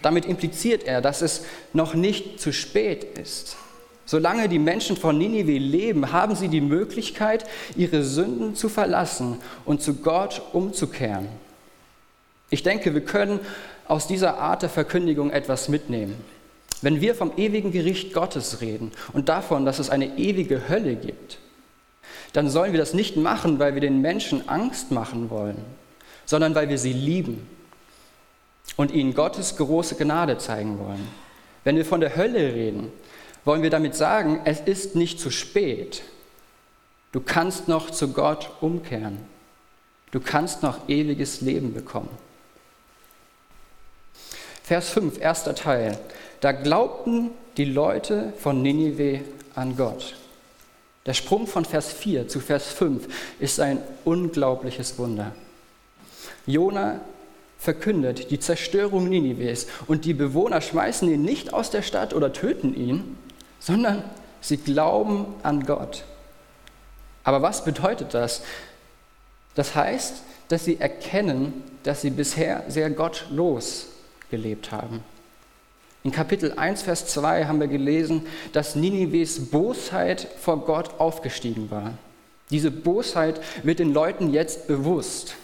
Damit 0.00 0.24
impliziert 0.24 0.84
er, 0.84 1.00
dass 1.00 1.22
es 1.22 1.44
noch 1.72 1.94
nicht 1.94 2.40
zu 2.40 2.52
spät 2.52 3.18
ist. 3.18 3.56
Solange 4.04 4.48
die 4.48 4.58
Menschen 4.58 4.96
von 4.96 5.16
Ninive 5.16 5.52
leben, 5.52 6.12
haben 6.12 6.34
sie 6.34 6.48
die 6.48 6.60
Möglichkeit, 6.60 7.44
ihre 7.76 8.02
Sünden 8.02 8.56
zu 8.56 8.68
verlassen 8.68 9.38
und 9.64 9.80
zu 9.80 9.94
Gott 9.96 10.42
umzukehren. 10.52 11.28
Ich 12.50 12.62
denke, 12.62 12.94
wir 12.94 13.04
können 13.04 13.38
aus 13.86 14.06
dieser 14.06 14.38
Art 14.38 14.62
der 14.62 14.70
Verkündigung 14.70 15.30
etwas 15.30 15.68
mitnehmen. 15.68 16.16
Wenn 16.82 17.00
wir 17.00 17.14
vom 17.14 17.32
ewigen 17.36 17.70
Gericht 17.70 18.12
Gottes 18.12 18.60
reden 18.60 18.90
und 19.12 19.28
davon, 19.28 19.64
dass 19.64 19.78
es 19.78 19.88
eine 19.88 20.18
ewige 20.18 20.68
Hölle 20.68 20.96
gibt, 20.96 21.38
dann 22.32 22.50
sollen 22.50 22.72
wir 22.72 22.80
das 22.80 22.92
nicht 22.92 23.16
machen, 23.16 23.58
weil 23.58 23.74
wir 23.74 23.80
den 23.80 24.00
Menschen 24.00 24.48
Angst 24.48 24.90
machen 24.90 25.30
wollen, 25.30 25.56
sondern 26.26 26.54
weil 26.54 26.68
wir 26.68 26.78
sie 26.78 26.92
lieben 26.92 27.46
und 28.76 28.90
ihnen 28.90 29.14
Gottes 29.14 29.56
große 29.56 29.94
Gnade 29.96 30.38
zeigen 30.38 30.78
wollen. 30.78 31.06
Wenn 31.64 31.76
wir 31.76 31.84
von 31.84 32.00
der 32.00 32.16
Hölle 32.16 32.54
reden, 32.54 32.90
wollen 33.44 33.62
wir 33.62 33.70
damit 33.70 33.94
sagen, 33.94 34.40
es 34.44 34.60
ist 34.60 34.96
nicht 34.96 35.20
zu 35.20 35.30
spät. 35.30 36.02
Du 37.12 37.20
kannst 37.20 37.68
noch 37.68 37.90
zu 37.90 38.12
Gott 38.12 38.50
umkehren. 38.60 39.18
Du 40.10 40.20
kannst 40.20 40.62
noch 40.62 40.88
ewiges 40.88 41.40
Leben 41.40 41.74
bekommen. 41.74 42.10
Vers 44.62 44.90
5, 44.90 45.20
erster 45.20 45.54
Teil. 45.54 45.98
Da 46.42 46.50
glaubten 46.50 47.30
die 47.56 47.64
Leute 47.64 48.32
von 48.36 48.62
Ninive 48.62 49.20
an 49.54 49.76
Gott. 49.76 50.16
Der 51.06 51.14
Sprung 51.14 51.46
von 51.46 51.64
Vers 51.64 51.92
4 51.92 52.26
zu 52.26 52.40
Vers 52.40 52.66
5 52.66 53.06
ist 53.38 53.60
ein 53.60 53.78
unglaubliches 54.04 54.98
Wunder. 54.98 55.36
Jona 56.44 57.00
verkündet 57.58 58.32
die 58.32 58.40
Zerstörung 58.40 59.08
Ninives 59.08 59.68
und 59.86 60.04
die 60.04 60.14
Bewohner 60.14 60.60
schmeißen 60.60 61.08
ihn 61.08 61.22
nicht 61.22 61.54
aus 61.54 61.70
der 61.70 61.82
Stadt 61.82 62.12
oder 62.12 62.32
töten 62.32 62.74
ihn, 62.74 63.16
sondern 63.60 64.02
sie 64.40 64.56
glauben 64.56 65.26
an 65.44 65.64
Gott. 65.64 66.02
Aber 67.22 67.40
was 67.42 67.64
bedeutet 67.64 68.14
das? 68.14 68.42
Das 69.54 69.76
heißt, 69.76 70.24
dass 70.48 70.64
sie 70.64 70.80
erkennen, 70.80 71.62
dass 71.84 72.02
sie 72.02 72.10
bisher 72.10 72.64
sehr 72.66 72.90
gottlos 72.90 73.86
gelebt 74.28 74.72
haben. 74.72 75.04
In 76.04 76.10
Kapitel 76.10 76.52
1, 76.52 76.82
Vers 76.82 77.06
2 77.06 77.44
haben 77.44 77.60
wir 77.60 77.68
gelesen, 77.68 78.26
dass 78.52 78.74
Ninives 78.74 79.50
Bosheit 79.50 80.26
vor 80.40 80.64
Gott 80.64 80.98
aufgestiegen 80.98 81.70
war. 81.70 81.92
Diese 82.50 82.72
Bosheit 82.72 83.40
wird 83.62 83.78
den 83.78 83.92
Leuten 83.92 84.32
jetzt 84.32 84.66
bewusst. 84.66 85.36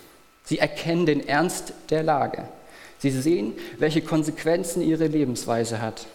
Sie 0.45 0.59
erkennen 0.59 1.07
den 1.07 1.27
Ernst 1.29 1.73
der 1.91 2.03
Lage. 2.03 2.49
Sie 2.99 3.11
sehen, 3.11 3.53
welche 3.79 4.03
Konsequenzen 4.03 4.83
ihre 4.83 5.07
Lebensweise 5.07 5.81
hat. 5.81 6.07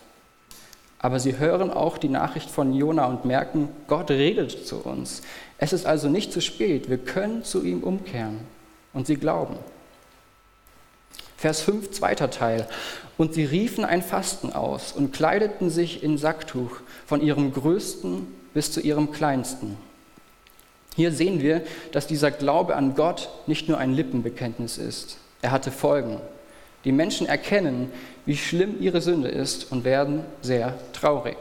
Aber 0.99 1.19
sie 1.19 1.37
hören 1.37 1.71
auch 1.71 1.97
die 1.97 2.09
Nachricht 2.09 2.49
von 2.49 2.73
Jona 2.73 3.05
und 3.05 3.25
merken, 3.25 3.69
Gott 3.87 4.09
redet 4.11 4.67
zu 4.67 4.77
uns. 4.77 5.21
Es 5.57 5.71
ist 5.71 5.85
also 5.85 6.09
nicht 6.09 6.33
zu 6.33 6.41
spät, 6.41 6.89
wir 6.89 6.97
können 6.97 7.43
zu 7.43 7.63
ihm 7.63 7.81
umkehren. 7.83 8.39
Und 8.93 9.07
sie 9.07 9.15
glauben. 9.15 9.55
Vers 11.43 11.59
5, 11.59 11.91
zweiter 11.91 12.29
Teil. 12.29 12.69
Und 13.17 13.33
sie 13.33 13.43
riefen 13.43 13.83
ein 13.83 14.01
Fasten 14.01 14.53
aus 14.53 14.93
und 14.93 15.11
kleideten 15.11 15.69
sich 15.69 16.01
in 16.01 16.17
Sacktuch 16.17 16.77
von 17.05 17.21
ihrem 17.21 17.51
größten 17.51 18.25
bis 18.53 18.71
zu 18.71 18.79
ihrem 18.79 19.11
kleinsten. 19.11 19.75
Hier 20.95 21.11
sehen 21.11 21.41
wir, 21.41 21.61
dass 21.91 22.07
dieser 22.07 22.31
Glaube 22.31 22.77
an 22.77 22.95
Gott 22.95 23.27
nicht 23.45 23.67
nur 23.67 23.77
ein 23.77 23.93
Lippenbekenntnis 23.93 24.77
ist. 24.77 25.17
Er 25.41 25.51
hatte 25.51 25.69
Folgen. 25.69 26.21
Die 26.85 26.93
Menschen 26.93 27.27
erkennen, 27.27 27.91
wie 28.25 28.37
schlimm 28.37 28.81
ihre 28.81 29.01
Sünde 29.01 29.27
ist 29.27 29.69
und 29.69 29.83
werden 29.83 30.23
sehr 30.41 30.75
traurig. 30.93 31.35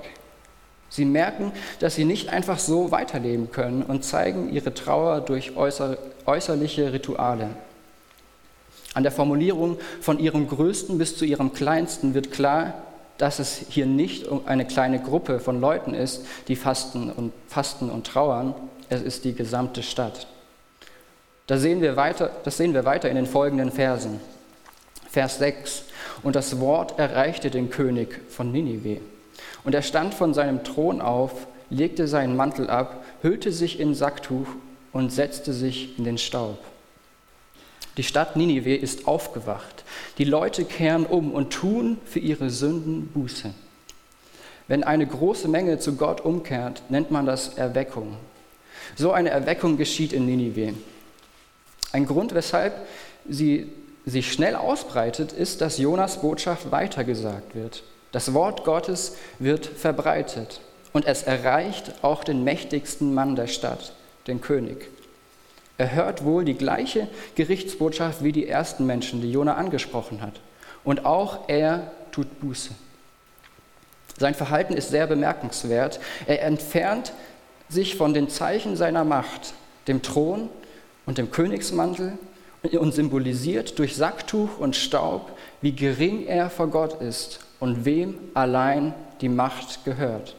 Sie 0.89 1.05
merken, 1.05 1.53
dass 1.79 1.95
sie 1.95 2.05
nicht 2.05 2.29
einfach 2.29 2.59
so 2.59 2.91
weiterleben 2.91 3.53
können 3.53 3.85
und 3.85 4.05
zeigen 4.05 4.53
ihre 4.53 4.75
Trauer 4.75 5.21
durch 5.21 5.53
äußerliche 5.57 6.93
Rituale. 6.93 7.51
An 8.95 9.03
der 9.03 9.13
Formulierung 9.13 9.79
von 10.01 10.19
ihrem 10.19 10.49
Größten 10.49 10.99
bis 10.99 11.17
zu 11.17 11.25
ihrem 11.25 11.53
Kleinsten 11.53 12.15
wird 12.15 12.31
klar, 12.31 12.75
dass 13.19 13.39
es 13.39 13.65
hier 13.69 13.87
nicht 13.87 14.27
eine 14.47 14.67
kleine 14.67 15.01
Gruppe 15.01 15.39
von 15.39 15.61
Leuten 15.61 15.95
ist, 15.95 16.25
die 16.49 16.57
fasten 16.57 17.11
und, 17.11 17.33
fasten 17.47 17.91
und 17.91 18.07
trauern, 18.07 18.55
es 18.89 19.03
ist 19.03 19.25
die 19.25 19.35
gesamte 19.35 19.83
Stadt. 19.83 20.27
Das 21.47 21.61
sehen, 21.61 21.81
wir 21.81 21.97
weiter, 21.97 22.31
das 22.45 22.57
sehen 22.57 22.75
wir 22.75 22.85
weiter 22.85 23.09
in 23.09 23.17
den 23.17 23.27
folgenden 23.27 23.71
Versen. 23.71 24.21
Vers 25.11 25.39
6. 25.39 25.85
Und 26.23 26.37
das 26.37 26.61
Wort 26.61 26.99
erreichte 26.99 27.51
den 27.51 27.71
König 27.71 28.21
von 28.31 28.53
Ninive. 28.53 29.01
Und 29.65 29.75
er 29.75 29.83
stand 29.83 30.15
von 30.15 30.35
seinem 30.35 30.65
Thron 30.65 31.01
auf, 31.01 31.47
legte 31.71 32.09
seinen 32.09 32.37
Mantel 32.37 32.71
ab, 32.71 33.05
hüllte 33.23 33.53
sich 33.53 33.81
in 33.81 33.95
Sacktuch 33.95 34.47
und 34.93 35.13
setzte 35.13 35.53
sich 35.53 35.99
in 35.99 36.05
den 36.05 36.19
Staub. 36.19 36.59
Die 37.97 38.03
Stadt 38.03 38.37
Ninive 38.37 38.75
ist 38.75 39.07
aufgewacht. 39.07 39.85
Die 40.19 40.25
Leute 40.25 40.65
kehren 40.65 41.05
um 41.05 41.33
und 41.33 41.53
tun 41.53 41.99
für 42.07 42.21
ihre 42.21 42.49
Sünden 42.49 43.09
Buße. 43.09 43.53
Wenn 44.69 44.85
eine 44.85 45.07
große 45.07 45.49
Menge 45.49 45.79
zu 45.79 45.97
Gott 45.97 46.23
umkehrt, 46.23 46.83
nennt 46.89 47.11
man 47.11 47.27
das 47.27 47.55
Erweckung. 47.59 48.17
So 48.97 49.13
eine 49.13 49.31
Erweckung 49.31 49.77
geschieht 49.77 50.13
in 50.13 50.27
Ninive. 50.27 50.75
Ein 51.93 52.07
Grund, 52.07 52.35
weshalb 52.35 52.75
sie 53.29 53.71
sich 54.07 54.33
schnell 54.33 54.57
ausbreitet, 54.57 55.33
ist, 55.33 55.61
dass 55.61 55.79
Jonas 55.79 56.23
Botschaft 56.23 56.71
weitergesagt 56.71 57.55
wird. 57.55 57.83
Das 58.13 58.33
Wort 58.35 58.65
Gottes 58.65 59.17
wird 59.39 59.67
verbreitet 59.67 60.61
und 60.93 61.07
es 61.07 61.23
erreicht 61.23 61.95
auch 62.03 62.25
den 62.25 62.45
mächtigsten 62.45 63.15
Mann 63.15 63.37
der 63.37 63.47
Stadt, 63.47 63.95
den 64.27 64.41
König. 64.41 64.89
Er 65.79 65.93
hört 65.93 66.25
wohl 66.25 66.45
die 66.45 66.55
gleiche 66.55 67.09
Gerichtsbotschaft 67.35 68.23
wie 68.23 68.33
die 68.33 68.47
ersten 68.47 68.87
Menschen, 68.87 69.21
die 69.23 69.33
Jona 69.33 69.55
angesprochen 69.55 70.21
hat. 70.21 70.41
Und 70.85 71.05
auch 71.05 71.49
er 71.49 71.91
tut 72.11 72.41
Buße. 72.41 72.71
Sein 74.19 74.35
Verhalten 74.35 74.75
ist 74.75 74.91
sehr 74.91 75.07
bemerkenswert. 75.07 75.99
Er 76.27 76.43
entfernt 76.43 77.13
sich 77.69 77.97
von 77.97 78.15
den 78.15 78.29
Zeichen 78.29 78.77
seiner 78.77 79.05
Macht, 79.05 79.55
dem 79.89 80.03
Thron 80.03 80.49
und 81.07 81.19
dem 81.19 81.31
Königsmantel 81.31 82.19
und 82.63 82.95
symbolisiert 82.95 83.79
durch 83.79 83.97
Sacktuch 83.97 84.59
und 84.59 84.77
Staub, 84.77 85.33
wie 85.61 85.73
gering 85.73 86.27
er 86.27 86.51
vor 86.51 86.69
Gott 86.69 87.01
ist 87.01 87.41
und 87.59 87.85
wem 87.85 88.19
allein 88.35 88.95
die 89.21 89.29
Macht 89.29 89.85
gehört. 89.85 90.37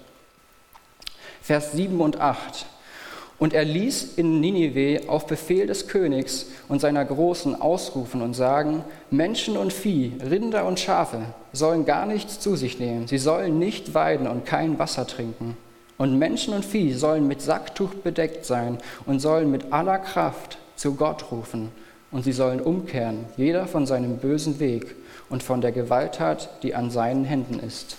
Vers 1.41 1.73
7 1.73 1.99
und 1.99 2.21
8. 2.21 2.65
Und 3.39 3.53
er 3.53 3.65
ließ 3.65 4.13
in 4.15 4.39
Ninive 4.39 5.09
auf 5.09 5.27
Befehl 5.27 5.67
des 5.67 5.87
Königs 5.87 6.47
und 6.69 6.79
seiner 6.79 7.03
Großen 7.03 7.59
ausrufen 7.59 8.21
und 8.21 8.35
sagen, 8.35 8.83
Menschen 9.09 9.57
und 9.57 9.73
Vieh, 9.73 10.13
Rinder 10.29 10.65
und 10.65 10.79
Schafe 10.79 11.21
sollen 11.51 11.85
gar 11.85 12.05
nichts 12.05 12.39
zu 12.39 12.55
sich 12.55 12.79
nehmen, 12.79 13.07
sie 13.07 13.17
sollen 13.17 13.59
nicht 13.59 13.93
weiden 13.93 14.27
und 14.27 14.45
kein 14.45 14.79
Wasser 14.79 15.07
trinken. 15.07 15.57
Und 15.97 16.17
Menschen 16.17 16.53
und 16.53 16.65
Vieh 16.65 16.93
sollen 16.93 17.27
mit 17.27 17.41
Sacktuch 17.41 17.93
bedeckt 17.93 18.45
sein 18.45 18.77
und 19.05 19.19
sollen 19.19 19.51
mit 19.51 19.71
aller 19.71 19.99
Kraft 19.99 20.57
zu 20.75 20.95
Gott 20.95 21.31
rufen. 21.31 21.69
Und 22.11 22.23
sie 22.23 22.31
sollen 22.31 22.61
umkehren, 22.61 23.25
jeder 23.37 23.67
von 23.67 23.85
seinem 23.85 24.17
bösen 24.17 24.59
Weg 24.59 24.95
und 25.29 25.41
von 25.41 25.61
der 25.61 25.71
Gewalttat, 25.71 26.49
die 26.61 26.75
an 26.75 26.91
seinen 26.91 27.25
Händen 27.25 27.59
ist. 27.59 27.97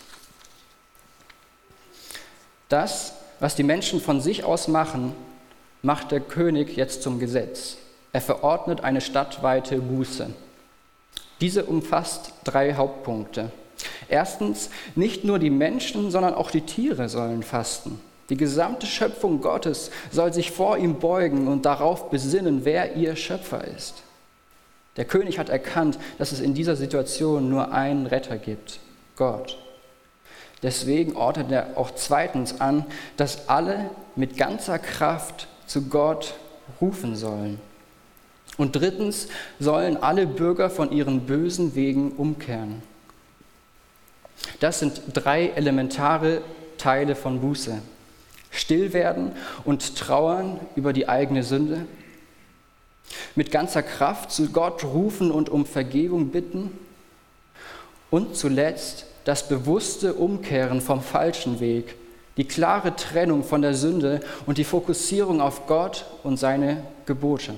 Das 2.68 3.14
was 3.40 3.54
die 3.54 3.62
Menschen 3.62 4.00
von 4.00 4.20
sich 4.20 4.44
aus 4.44 4.68
machen, 4.68 5.12
macht 5.82 6.12
der 6.12 6.20
König 6.20 6.76
jetzt 6.76 7.02
zum 7.02 7.18
Gesetz. 7.18 7.76
Er 8.12 8.20
verordnet 8.20 8.82
eine 8.82 9.00
stadtweite 9.00 9.78
Buße. 9.78 10.30
Diese 11.40 11.64
umfasst 11.64 12.32
drei 12.44 12.74
Hauptpunkte. 12.74 13.50
Erstens, 14.08 14.70
nicht 14.94 15.24
nur 15.24 15.38
die 15.38 15.50
Menschen, 15.50 16.10
sondern 16.10 16.34
auch 16.34 16.50
die 16.50 16.60
Tiere 16.60 17.08
sollen 17.08 17.42
fasten. 17.42 18.00
Die 18.30 18.36
gesamte 18.36 18.86
Schöpfung 18.86 19.40
Gottes 19.40 19.90
soll 20.10 20.32
sich 20.32 20.50
vor 20.50 20.78
ihm 20.78 20.98
beugen 20.98 21.48
und 21.48 21.66
darauf 21.66 22.10
besinnen, 22.10 22.64
wer 22.64 22.96
ihr 22.96 23.16
Schöpfer 23.16 23.64
ist. 23.64 24.02
Der 24.96 25.04
König 25.04 25.38
hat 25.38 25.48
erkannt, 25.48 25.98
dass 26.18 26.32
es 26.32 26.40
in 26.40 26.54
dieser 26.54 26.76
Situation 26.76 27.50
nur 27.50 27.72
einen 27.72 28.06
Retter 28.06 28.38
gibt, 28.38 28.78
Gott. 29.16 29.58
Deswegen 30.64 31.14
ordnet 31.14 31.52
er 31.52 31.76
auch 31.76 31.90
zweitens 31.94 32.58
an, 32.58 32.86
dass 33.18 33.50
alle 33.50 33.90
mit 34.16 34.38
ganzer 34.38 34.78
Kraft 34.78 35.46
zu 35.66 35.82
Gott 35.82 36.36
rufen 36.80 37.16
sollen. 37.16 37.60
Und 38.56 38.74
drittens 38.74 39.28
sollen 39.60 40.02
alle 40.02 40.26
Bürger 40.26 40.70
von 40.70 40.90
ihren 40.90 41.26
bösen 41.26 41.74
Wegen 41.74 42.12
umkehren. 42.12 42.82
Das 44.60 44.78
sind 44.78 45.02
drei 45.12 45.48
elementare 45.48 46.40
Teile 46.78 47.14
von 47.14 47.42
Buße. 47.42 47.82
Still 48.50 48.94
werden 48.94 49.32
und 49.66 49.96
trauern 49.96 50.58
über 50.76 50.94
die 50.94 51.10
eigene 51.10 51.42
Sünde. 51.42 51.84
Mit 53.34 53.50
ganzer 53.50 53.82
Kraft 53.82 54.30
zu 54.30 54.48
Gott 54.50 54.82
rufen 54.82 55.30
und 55.30 55.50
um 55.50 55.66
Vergebung 55.66 56.30
bitten. 56.30 56.70
Und 58.10 58.34
zuletzt 58.34 59.04
das 59.24 59.48
bewusste 59.48 60.14
Umkehren 60.14 60.80
vom 60.80 61.02
falschen 61.02 61.60
Weg, 61.60 61.96
die 62.36 62.44
klare 62.44 62.96
Trennung 62.96 63.44
von 63.44 63.62
der 63.62 63.74
Sünde 63.74 64.20
und 64.46 64.58
die 64.58 64.64
Fokussierung 64.64 65.40
auf 65.40 65.66
Gott 65.66 66.06
und 66.22 66.38
seine 66.38 66.82
Gebote. 67.06 67.54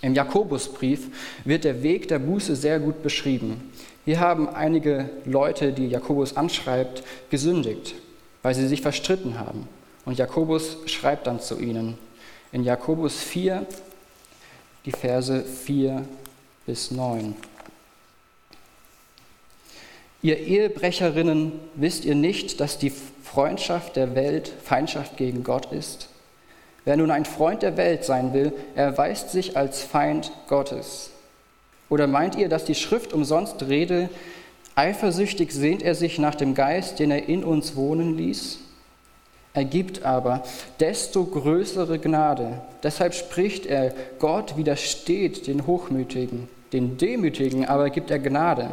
Im 0.00 0.14
Jakobusbrief 0.14 1.08
wird 1.44 1.64
der 1.64 1.82
Weg 1.82 2.08
der 2.08 2.18
Buße 2.18 2.56
sehr 2.56 2.78
gut 2.78 3.02
beschrieben. 3.02 3.72
Hier 4.04 4.20
haben 4.20 4.48
einige 4.48 5.08
Leute, 5.24 5.72
die 5.72 5.88
Jakobus 5.88 6.36
anschreibt, 6.36 7.02
gesündigt, 7.30 7.94
weil 8.42 8.54
sie 8.54 8.68
sich 8.68 8.82
verstritten 8.82 9.38
haben. 9.38 9.66
Und 10.04 10.18
Jakobus 10.18 10.76
schreibt 10.86 11.26
dann 11.26 11.40
zu 11.40 11.58
ihnen 11.58 11.96
in 12.52 12.64
Jakobus 12.64 13.18
4, 13.18 13.66
die 14.84 14.92
Verse 14.92 15.42
4 15.42 16.06
bis 16.66 16.90
9. 16.90 17.34
Ihr 20.24 20.38
Ehebrecherinnen, 20.38 21.52
wisst 21.74 22.06
ihr 22.06 22.14
nicht, 22.14 22.58
dass 22.58 22.78
die 22.78 22.88
Freundschaft 22.88 23.96
der 23.96 24.14
Welt 24.14 24.50
Feindschaft 24.64 25.18
gegen 25.18 25.44
Gott 25.44 25.70
ist? 25.70 26.08
Wer 26.86 26.96
nun 26.96 27.10
ein 27.10 27.26
Freund 27.26 27.62
der 27.62 27.76
Welt 27.76 28.04
sein 28.04 28.32
will, 28.32 28.54
erweist 28.74 29.28
sich 29.28 29.58
als 29.58 29.82
Feind 29.82 30.32
Gottes. 30.48 31.10
Oder 31.90 32.06
meint 32.06 32.36
ihr, 32.36 32.48
dass 32.48 32.64
die 32.64 32.74
Schrift 32.74 33.12
umsonst 33.12 33.64
rede, 33.68 34.08
eifersüchtig 34.76 35.52
sehnt 35.52 35.82
er 35.82 35.94
sich 35.94 36.18
nach 36.18 36.34
dem 36.34 36.54
Geist, 36.54 37.00
den 37.00 37.10
er 37.10 37.28
in 37.28 37.44
uns 37.44 37.76
wohnen 37.76 38.16
ließ? 38.16 38.60
Er 39.52 39.66
gibt 39.66 40.04
aber 40.06 40.42
desto 40.80 41.26
größere 41.26 41.98
Gnade. 41.98 42.62
Deshalb 42.82 43.12
spricht 43.12 43.66
er, 43.66 43.92
Gott 44.20 44.56
widersteht 44.56 45.48
den 45.48 45.66
Hochmütigen, 45.66 46.48
den 46.72 46.96
Demütigen 46.96 47.66
aber 47.66 47.90
gibt 47.90 48.10
er 48.10 48.20
Gnade. 48.20 48.70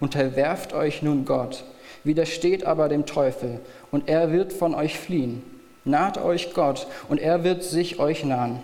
Unterwerft 0.00 0.72
euch 0.72 1.02
nun 1.02 1.24
Gott, 1.24 1.64
widersteht 2.04 2.64
aber 2.66 2.88
dem 2.88 3.06
Teufel, 3.06 3.60
und 3.90 4.08
er 4.08 4.30
wird 4.32 4.52
von 4.52 4.74
euch 4.74 4.98
fliehen. 4.98 5.42
Naht 5.84 6.18
euch 6.18 6.52
Gott, 6.52 6.86
und 7.08 7.20
er 7.20 7.44
wird 7.44 7.62
sich 7.62 7.98
euch 7.98 8.24
nahen. 8.24 8.60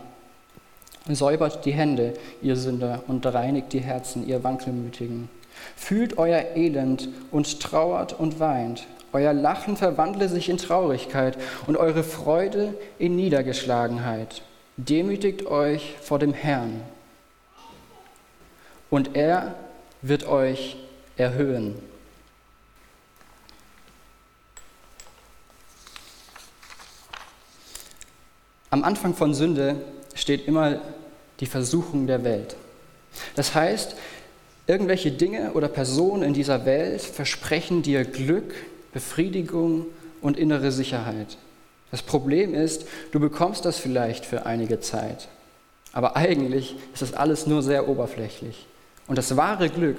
Säubert 1.08 1.64
die 1.64 1.72
Hände, 1.72 2.14
ihr 2.42 2.56
Sünder, 2.56 3.02
und 3.08 3.24
reinigt 3.26 3.72
die 3.72 3.80
Herzen, 3.80 4.26
ihr 4.26 4.44
Wankelmütigen. 4.44 5.28
Fühlt 5.76 6.18
euer 6.18 6.56
Elend 6.56 7.08
und 7.30 7.60
trauert 7.60 8.18
und 8.18 8.40
weint. 8.40 8.86
Euer 9.12 9.32
Lachen 9.32 9.76
verwandle 9.76 10.28
sich 10.28 10.48
in 10.48 10.58
Traurigkeit 10.58 11.36
und 11.66 11.76
eure 11.76 12.02
Freude 12.02 12.74
in 12.98 13.16
Niedergeschlagenheit. 13.16 14.42
Demütigt 14.76 15.46
euch 15.46 15.94
vor 16.00 16.18
dem 16.18 16.32
Herrn, 16.32 16.80
und 18.90 19.16
er 19.16 19.54
wird 20.02 20.26
euch 20.28 20.76
erhöhen. 21.16 21.74
Am 28.70 28.84
Anfang 28.84 29.14
von 29.14 29.34
Sünde 29.34 29.76
steht 30.14 30.46
immer 30.46 30.80
die 31.40 31.46
Versuchung 31.46 32.06
der 32.06 32.24
Welt. 32.24 32.56
Das 33.34 33.54
heißt, 33.54 33.96
irgendwelche 34.66 35.12
Dinge 35.12 35.52
oder 35.52 35.68
Personen 35.68 36.22
in 36.22 36.32
dieser 36.32 36.64
Welt 36.64 37.02
versprechen 37.02 37.82
dir 37.82 38.04
Glück, 38.04 38.54
Befriedigung 38.92 39.86
und 40.22 40.38
innere 40.38 40.72
Sicherheit. 40.72 41.36
Das 41.90 42.02
Problem 42.02 42.54
ist, 42.54 42.86
du 43.10 43.20
bekommst 43.20 43.66
das 43.66 43.76
vielleicht 43.76 44.24
für 44.24 44.46
einige 44.46 44.80
Zeit, 44.80 45.28
aber 45.92 46.16
eigentlich 46.16 46.76
ist 46.94 47.02
das 47.02 47.12
alles 47.12 47.46
nur 47.46 47.62
sehr 47.62 47.88
oberflächlich. 47.88 48.66
Und 49.06 49.18
das 49.18 49.36
wahre 49.36 49.68
Glück 49.68 49.98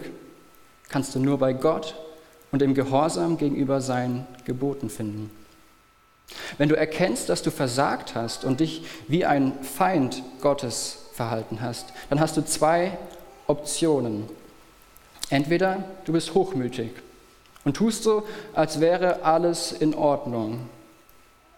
kannst 0.93 1.15
du 1.15 1.19
nur 1.19 1.39
bei 1.39 1.53
Gott 1.53 1.95
und 2.51 2.61
im 2.61 2.75
Gehorsam 2.75 3.39
gegenüber 3.39 3.81
seinen 3.81 4.27
Geboten 4.45 4.91
finden. 4.91 5.31
Wenn 6.59 6.69
du 6.69 6.77
erkennst, 6.77 7.29
dass 7.29 7.41
du 7.41 7.49
versagt 7.49 8.13
hast 8.13 8.45
und 8.45 8.59
dich 8.59 8.85
wie 9.07 9.25
ein 9.25 9.53
Feind 9.63 10.21
Gottes 10.39 10.99
verhalten 11.13 11.61
hast, 11.61 11.87
dann 12.11 12.19
hast 12.19 12.37
du 12.37 12.45
zwei 12.45 12.95
Optionen. 13.47 14.29
Entweder 15.31 15.83
du 16.05 16.13
bist 16.13 16.35
hochmütig 16.35 16.91
und 17.65 17.75
tust 17.75 18.03
so, 18.03 18.21
als 18.53 18.79
wäre 18.79 19.23
alles 19.23 19.71
in 19.71 19.95
Ordnung. 19.95 20.69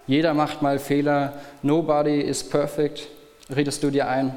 Jeder 0.07 0.33
macht 0.33 0.61
mal 0.61 0.79
Fehler, 0.79 1.33
nobody 1.61 2.21
is 2.21 2.41
perfect, 2.41 3.09
redest 3.53 3.83
du 3.83 3.89
dir 3.89 4.07
ein 4.07 4.33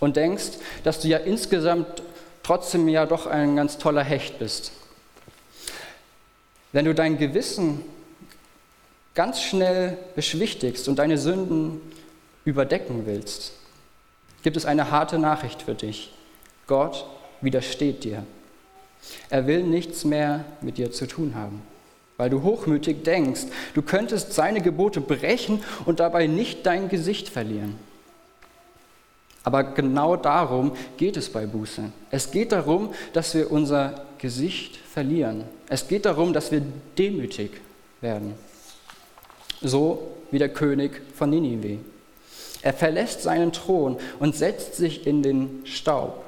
und 0.00 0.16
denkst, 0.16 0.52
dass 0.84 1.00
du 1.00 1.08
ja 1.08 1.18
insgesamt 1.18 2.02
trotzdem 2.48 2.88
ja 2.88 3.04
doch 3.04 3.26
ein 3.26 3.56
ganz 3.56 3.76
toller 3.76 4.02
Hecht 4.02 4.38
bist. 4.38 4.72
Wenn 6.72 6.86
du 6.86 6.94
dein 6.94 7.18
Gewissen 7.18 7.82
ganz 9.14 9.42
schnell 9.42 9.98
beschwichtigst 10.14 10.88
und 10.88 10.98
deine 10.98 11.18
Sünden 11.18 11.78
überdecken 12.46 13.04
willst, 13.04 13.52
gibt 14.42 14.56
es 14.56 14.64
eine 14.64 14.90
harte 14.90 15.18
Nachricht 15.18 15.60
für 15.60 15.74
dich. 15.74 16.14
Gott 16.66 17.04
widersteht 17.42 18.04
dir. 18.04 18.24
Er 19.28 19.46
will 19.46 19.62
nichts 19.62 20.06
mehr 20.06 20.46
mit 20.62 20.78
dir 20.78 20.90
zu 20.90 21.06
tun 21.06 21.34
haben, 21.34 21.60
weil 22.16 22.30
du 22.30 22.42
hochmütig 22.42 23.04
denkst, 23.04 23.42
du 23.74 23.82
könntest 23.82 24.32
seine 24.32 24.62
Gebote 24.62 25.02
brechen 25.02 25.62
und 25.84 26.00
dabei 26.00 26.26
nicht 26.26 26.64
dein 26.64 26.88
Gesicht 26.88 27.28
verlieren. 27.28 27.78
Aber 29.44 29.62
genau 29.62 30.16
darum 30.16 30.72
geht 30.96 31.16
es 31.16 31.28
bei 31.30 31.46
Buße. 31.46 31.82
Es 32.10 32.30
geht 32.30 32.52
darum, 32.52 32.92
dass 33.12 33.34
wir 33.34 33.50
unser 33.50 34.04
Gesicht 34.18 34.76
verlieren. 34.76 35.44
Es 35.68 35.88
geht 35.88 36.04
darum, 36.04 36.32
dass 36.32 36.50
wir 36.50 36.62
demütig 36.96 37.52
werden 38.00 38.34
so 39.60 40.08
wie 40.30 40.38
der 40.38 40.48
König 40.48 41.02
von 41.14 41.30
Ninive. 41.30 41.78
Er 42.62 42.72
verlässt 42.72 43.22
seinen 43.22 43.52
Thron 43.52 43.98
und 44.18 44.36
setzt 44.36 44.74
sich 44.76 45.06
in 45.06 45.22
den 45.22 45.62
Staub. 45.64 46.24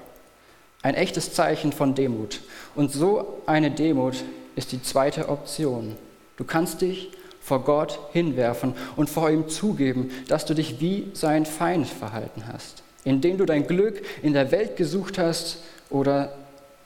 Ein 0.83 0.94
echtes 0.94 1.35
Zeichen 1.35 1.73
von 1.73 1.94
Demut. 1.94 2.40
Und 2.75 2.92
so 2.92 3.42
eine 3.46 3.70
Demut 3.70 4.16
ist 4.57 4.73
die 4.73 4.83
zweite 4.83 5.29
Option. 5.29 5.96
Du 6.37 6.44
kannst 6.44 6.81
dich 6.81 7.11
vor 7.40 7.64
Gott 7.64 7.99
hinwerfen 8.12 8.75
und 8.96 9.11
vor 9.11 9.31
ihm 9.31 9.49
zugeben, 9.49 10.11
dass 10.29 10.46
du 10.46 10.55
dich 10.55 10.81
wie 10.81 11.11
sein 11.12 11.44
Feind 11.46 11.87
verhalten 11.87 12.44
hast, 12.51 12.83
indem 13.05 13.39
du 13.39 13.47
dein 13.47 13.67
Glück 13.67 14.03
in 14.23 14.33
der 14.33 14.51
Welt 14.51 14.77
gesucht 14.77 15.19
hast 15.19 15.59
oder 15.89 16.37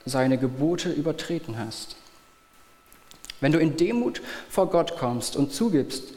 seine 0.05 0.37
Gebote 0.37 0.91
übertreten 0.91 1.57
hast. 1.57 1.95
Wenn 3.41 3.51
du 3.51 3.59
in 3.59 3.77
Demut 3.77 4.21
vor 4.49 4.69
Gott 4.69 4.97
kommst 4.97 5.35
und 5.35 5.53
zugibst, 5.53 6.13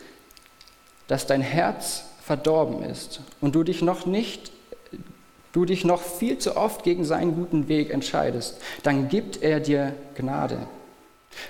dass 1.08 1.26
dein 1.26 1.40
Herz 1.40 2.04
verdorben 2.22 2.82
ist 2.82 3.20
und 3.40 3.54
du 3.54 3.64
dich 3.64 3.82
noch 3.82 4.06
nicht 4.06 4.52
du 5.52 5.64
dich 5.64 5.84
noch 5.84 6.02
viel 6.02 6.38
zu 6.38 6.56
oft 6.56 6.84
gegen 6.84 7.04
seinen 7.04 7.34
guten 7.34 7.68
Weg 7.68 7.90
entscheidest, 7.90 8.60
dann 8.82 9.08
gibt 9.08 9.42
er 9.42 9.60
dir 9.60 9.94
Gnade. 10.14 10.68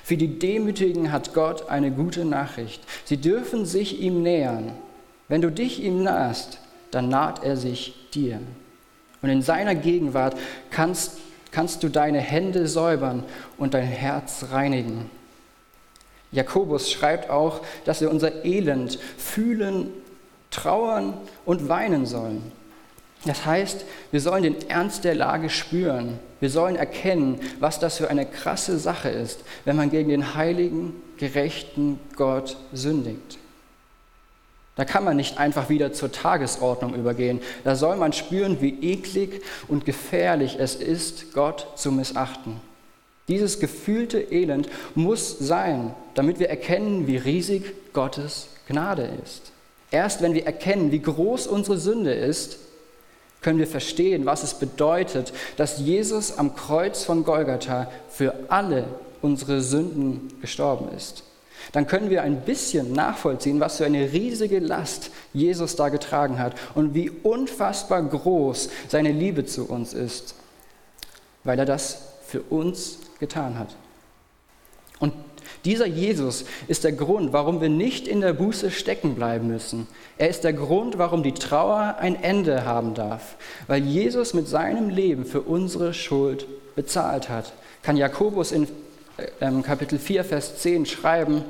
Für 0.03 0.17
die 0.17 0.39
Demütigen 0.39 1.13
hat 1.13 1.35
Gott 1.35 1.69
eine 1.69 1.91
gute 1.91 2.25
Nachricht. 2.25 2.83
Sie 3.05 3.17
dürfen 3.17 3.67
sich 3.67 4.01
ihm 4.01 4.23
nähern. 4.23 4.73
Wenn 5.29 5.43
du 5.43 5.51
dich 5.51 5.83
ihm 5.83 6.03
nahst, 6.03 6.59
dann 6.91 7.09
naht 7.09 7.45
er 7.45 7.57
sich 7.57 7.95
dir. 8.13 8.41
Und 9.23 9.31
in 9.31 9.43
seiner 9.43 9.75
Gegenwart 9.75 10.37
kannst, 10.71 11.19
kannst 11.51 11.83
du 11.83 11.89
deine 11.89 12.21
Hände 12.21 12.69
säubern 12.69 13.25
und 13.57 13.75
dein 13.75 13.87
Herz 13.87 14.47
reinigen. 14.51 15.11
Jakobus 16.31 16.91
schreibt 16.91 17.31
auch, 17.31 17.63
dass 17.85 18.01
wir 18.01 18.11
unser 18.11 18.45
Elend 18.45 18.99
fühlen, 19.17 19.91
trauern 20.51 21.15
und 21.45 21.69
weinen 21.69 22.07
sollen. 22.07 22.53
Das 23.25 23.45
heißt, 23.45 23.85
wir 24.11 24.21
sollen 24.21 24.45
den 24.45 24.69
Ernst 24.71 25.05
der 25.05 25.15
Lage 25.15 25.51
spüren. 25.51 26.19
Wir 26.41 26.51
sollen 26.51 26.77
erkennen, 26.77 27.41
was 27.59 27.81
das 27.81 27.99
für 27.99 28.09
eine 28.11 28.27
krasse 28.27 28.79
Sache 28.79 29.09
ist, 29.09 29.41
wenn 29.65 29.77
man 29.77 29.91
gegen 29.91 30.11
den 30.11 30.35
heiligen, 30.35 30.95
gerechten 31.17 31.99
Gott 32.15 32.57
sündigt. 32.73 33.38
Da 34.79 34.85
kann 34.85 35.03
man 35.03 35.17
nicht 35.17 35.39
einfach 35.39 35.69
wieder 35.69 35.93
zur 35.93 36.13
Tagesordnung 36.13 36.95
übergehen. 36.95 37.41
Da 37.65 37.75
soll 37.75 37.97
man 37.97 38.13
spüren, 38.13 38.59
wie 38.61 38.79
eklig 38.81 39.43
und 39.67 39.85
gefährlich 39.85 40.57
es 40.61 40.77
ist, 40.77 41.35
Gott 41.35 41.67
zu 41.75 41.91
missachten. 41.91 42.61
Dieses 43.27 43.59
gefühlte 43.59 44.21
Elend 44.21 44.69
muss 44.95 45.37
sein, 45.37 45.97
damit 46.15 46.39
wir 46.39 46.49
erkennen, 46.49 47.09
wie 47.09 47.17
riesig 47.17 47.75
Gottes 47.93 48.51
Gnade 48.69 49.11
ist. 49.25 49.51
Erst 49.91 50.23
wenn 50.23 50.35
wir 50.35 50.47
erkennen, 50.47 50.93
wie 50.93 51.03
groß 51.03 51.49
unsere 51.49 51.79
Sünde 51.79 52.13
ist, 52.13 52.61
können 53.41 53.59
wir 53.59 53.67
verstehen, 53.67 54.27
was 54.27 54.45
es 54.45 54.55
bedeutet, 54.55 55.33
dass 55.57 55.81
Jesus 55.81 56.39
am 56.39 56.55
Kreuz 56.55 57.03
von 57.03 57.25
Golgatha 57.25 57.91
für 58.11 58.33
alle 58.47 58.85
unsere 59.23 59.61
Sünden 59.61 60.33
gestorben 60.41 60.97
ist, 60.97 61.25
dann 61.73 61.87
können 61.87 62.11
wir 62.11 62.23
ein 62.23 62.43
bisschen 62.43 62.93
nachvollziehen, 62.93 63.61
was 63.61 63.77
für 63.77 63.87
eine 63.87 64.13
riesige 64.13 64.59
Last 64.59 65.11
Jesus 65.33 65.77
da 65.77 65.89
getragen 65.89 66.39
hat 66.39 66.55
und 66.75 66.95
wie 66.95 67.11
unfassbar 67.11 68.03
groß 68.03 68.71
seine 68.89 69.13
Liebe 69.13 69.45
zu 69.45 69.69
uns 69.69 69.95
ist, 69.95 70.35
weil 71.45 71.59
er 71.59 71.67
das 71.67 72.03
für 72.27 72.43
uns 72.43 72.99
getan 73.21 73.59
hat. 73.59 73.77
Und 74.99 75.13
dieser 75.65 75.87
Jesus 75.87 76.45
ist 76.69 76.85
der 76.85 76.93
Grund, 76.93 77.33
warum 77.33 77.61
wir 77.61 77.69
nicht 77.69 78.07
in 78.07 78.21
der 78.21 78.33
Buße 78.33 78.71
stecken 78.71 79.15
bleiben 79.15 79.49
müssen. 79.49 79.87
Er 80.17 80.29
ist 80.29 80.45
der 80.45 80.53
Grund, 80.53 80.99
warum 80.99 81.23
die 81.23 81.35
Trauer 81.35 81.97
ein 81.99 82.23
Ende 82.23 82.65
haben 82.65 82.95
darf, 82.95 83.37
weil 83.67 83.83
Jesus 83.83 84.35
mit 84.35 84.49
seinem 84.49 84.89
Leben 84.89 85.25
für 85.25 85.41
unsere 85.41 85.95
Schuld 85.95 86.47
bezahlt 86.77 87.29
hat. 87.29 87.53
Kann 87.83 87.97
Jakobus 87.97 88.53
in 88.53 88.69
Kapitel 89.65 89.99
4, 89.99 90.25
Vers 90.25 90.59
10 90.59 90.87
schreiben, 90.87 91.45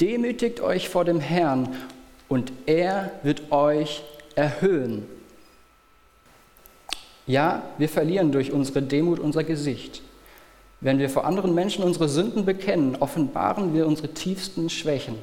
demütigt 0.00 0.60
euch 0.60 0.88
vor 0.88 1.04
dem 1.04 1.20
Herrn 1.20 1.74
und 2.28 2.52
er 2.66 3.10
wird 3.22 3.50
euch 3.50 4.02
erhöhen. 4.36 5.06
Ja, 7.26 7.62
wir 7.78 7.88
verlieren 7.88 8.32
durch 8.32 8.52
unsere 8.52 8.82
Demut 8.82 9.18
unser 9.18 9.44
Gesicht. 9.44 10.02
Wenn 10.80 10.98
wir 10.98 11.10
vor 11.10 11.24
anderen 11.24 11.54
Menschen 11.54 11.84
unsere 11.84 12.08
Sünden 12.08 12.44
bekennen, 12.44 12.96
offenbaren 12.98 13.74
wir 13.74 13.86
unsere 13.86 14.08
tiefsten 14.08 14.70
Schwächen. 14.70 15.16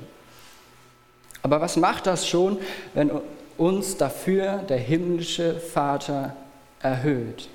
Aber 1.42 1.62
was 1.62 1.78
macht 1.78 2.08
das 2.08 2.28
schon, 2.28 2.58
wenn 2.94 3.12
uns 3.58 3.98
dafür 3.98 4.58
der 4.70 4.78
himmlische 4.78 5.56
Vater 5.56 6.36
erhöht? 6.82 7.50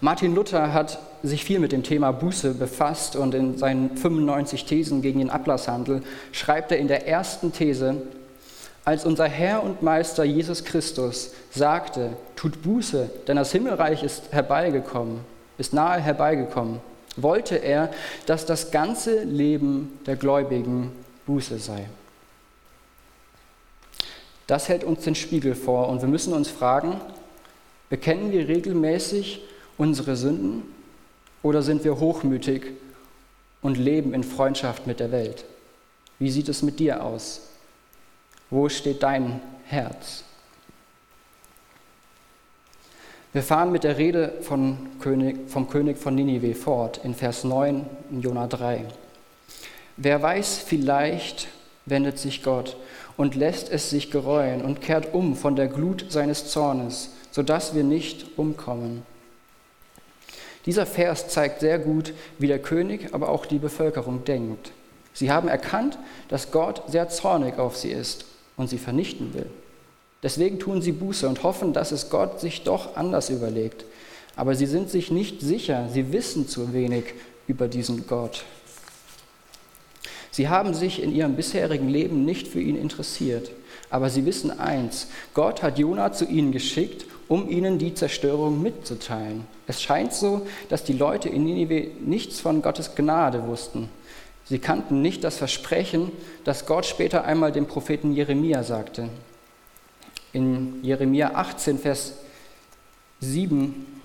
Martin 0.00 0.34
Luther 0.34 0.72
hat 0.72 0.98
sich 1.22 1.44
viel 1.44 1.58
mit 1.58 1.72
dem 1.72 1.82
Thema 1.82 2.12
Buße 2.12 2.54
befasst 2.54 3.16
und 3.16 3.34
in 3.34 3.56
seinen 3.56 3.96
95 3.96 4.64
Thesen 4.64 5.02
gegen 5.02 5.20
den 5.20 5.30
Ablasshandel 5.30 6.02
schreibt 6.32 6.72
er 6.72 6.78
in 6.78 6.88
der 6.88 7.06
ersten 7.06 7.52
These, 7.52 8.02
als 8.84 9.06
unser 9.06 9.26
Herr 9.26 9.62
und 9.62 9.82
Meister 9.82 10.24
Jesus 10.24 10.64
Christus 10.64 11.32
sagte, 11.50 12.16
tut 12.36 12.62
Buße, 12.62 13.08
denn 13.26 13.36
das 13.36 13.52
Himmelreich 13.52 14.02
ist 14.02 14.32
herbeigekommen, 14.32 15.20
ist 15.56 15.72
nahe 15.72 16.00
herbeigekommen, 16.00 16.80
wollte 17.16 17.56
er, 17.56 17.90
dass 18.26 18.44
das 18.44 18.70
ganze 18.70 19.22
Leben 19.22 19.98
der 20.06 20.16
Gläubigen 20.16 20.92
Buße 21.26 21.58
sei. 21.58 21.86
Das 24.46 24.68
hält 24.68 24.84
uns 24.84 25.04
den 25.04 25.14
Spiegel 25.14 25.54
vor 25.54 25.88
und 25.88 26.02
wir 26.02 26.08
müssen 26.08 26.34
uns 26.34 26.50
fragen, 26.50 27.00
bekennen 27.88 28.32
wir 28.32 28.48
regelmäßig 28.48 29.40
unsere 29.78 30.16
Sünden 30.16 30.62
oder 31.42 31.62
sind 31.62 31.84
wir 31.84 31.98
hochmütig 31.98 32.72
und 33.62 33.76
leben 33.78 34.14
in 34.14 34.24
Freundschaft 34.24 34.86
mit 34.86 35.00
der 35.00 35.12
Welt? 35.12 35.44
Wie 36.18 36.30
sieht 36.30 36.48
es 36.48 36.62
mit 36.62 36.78
dir 36.78 37.02
aus? 37.02 37.42
Wo 38.50 38.68
steht 38.68 39.02
dein 39.02 39.40
Herz? 39.66 40.24
Wir 43.32 43.42
fahren 43.42 43.72
mit 43.72 43.82
der 43.82 43.98
Rede 43.98 44.32
von 44.42 44.78
König, 45.00 45.50
vom 45.50 45.68
König 45.68 45.98
von 45.98 46.14
Ninive 46.14 46.54
fort 46.54 47.00
in 47.02 47.14
Vers 47.14 47.42
9 47.42 47.84
in 48.10 48.20
Jona 48.20 48.46
3. 48.46 48.84
Wer 49.96 50.22
weiß, 50.22 50.58
vielleicht 50.58 51.48
wendet 51.84 52.18
sich 52.18 52.44
Gott 52.44 52.76
und 53.16 53.34
lässt 53.34 53.70
es 53.70 53.90
sich 53.90 54.10
gereuen 54.12 54.62
und 54.62 54.80
kehrt 54.80 55.14
um 55.14 55.34
von 55.34 55.56
der 55.56 55.66
Glut 55.66 56.06
seines 56.10 56.48
Zornes, 56.48 57.10
sodass 57.32 57.74
wir 57.74 57.82
nicht 57.82 58.38
umkommen. 58.38 59.02
Dieser 60.66 60.86
Vers 60.86 61.28
zeigt 61.28 61.60
sehr 61.60 61.78
gut, 61.78 62.14
wie 62.38 62.46
der 62.46 62.58
König, 62.58 63.12
aber 63.12 63.28
auch 63.28 63.46
die 63.46 63.58
Bevölkerung 63.58 64.24
denkt. 64.24 64.72
Sie 65.12 65.30
haben 65.30 65.48
erkannt, 65.48 65.98
dass 66.28 66.50
Gott 66.50 66.82
sehr 66.88 67.08
zornig 67.08 67.58
auf 67.58 67.76
sie 67.76 67.90
ist 67.90 68.24
und 68.56 68.68
sie 68.68 68.78
vernichten 68.78 69.34
will. 69.34 69.46
Deswegen 70.22 70.58
tun 70.58 70.80
sie 70.80 70.92
Buße 70.92 71.28
und 71.28 71.42
hoffen, 71.42 71.72
dass 71.72 71.92
es 71.92 72.08
Gott 72.08 72.40
sich 72.40 72.62
doch 72.62 72.96
anders 72.96 73.28
überlegt. 73.28 73.84
Aber 74.36 74.54
sie 74.54 74.66
sind 74.66 74.90
sich 74.90 75.10
nicht 75.10 75.40
sicher, 75.40 75.88
sie 75.92 76.12
wissen 76.12 76.48
zu 76.48 76.72
wenig 76.72 77.04
über 77.46 77.68
diesen 77.68 78.06
Gott. 78.06 78.44
Sie 80.30 80.48
haben 80.48 80.74
sich 80.74 81.00
in 81.00 81.14
ihrem 81.14 81.36
bisherigen 81.36 81.88
Leben 81.88 82.24
nicht 82.24 82.48
für 82.48 82.60
ihn 82.60 82.76
interessiert. 82.76 83.50
Aber 83.90 84.10
sie 84.10 84.26
wissen 84.26 84.50
eins, 84.50 85.06
Gott 85.34 85.62
hat 85.62 85.78
Jona 85.78 86.12
zu 86.12 86.24
ihnen 86.24 86.50
geschickt, 86.50 87.04
um 87.28 87.48
ihnen 87.48 87.78
die 87.78 87.94
Zerstörung 87.94 88.62
mitzuteilen. 88.62 89.46
Es 89.66 89.82
scheint 89.82 90.12
so, 90.12 90.46
dass 90.68 90.84
die 90.84 90.92
Leute 90.92 91.28
in 91.28 91.44
Ninive 91.44 91.90
nichts 92.00 92.40
von 92.40 92.62
Gottes 92.62 92.94
Gnade 92.94 93.46
wussten. 93.46 93.88
Sie 94.44 94.58
kannten 94.58 95.00
nicht 95.00 95.24
das 95.24 95.38
Versprechen, 95.38 96.12
das 96.44 96.66
Gott 96.66 96.84
später 96.84 97.24
einmal 97.24 97.52
dem 97.52 97.66
Propheten 97.66 98.12
Jeremia 98.12 98.62
sagte 98.62 99.08
in 100.34 100.82
Jeremia 100.82 101.30
18, 101.34 101.78
Vers 101.78 102.14
7 103.20 104.02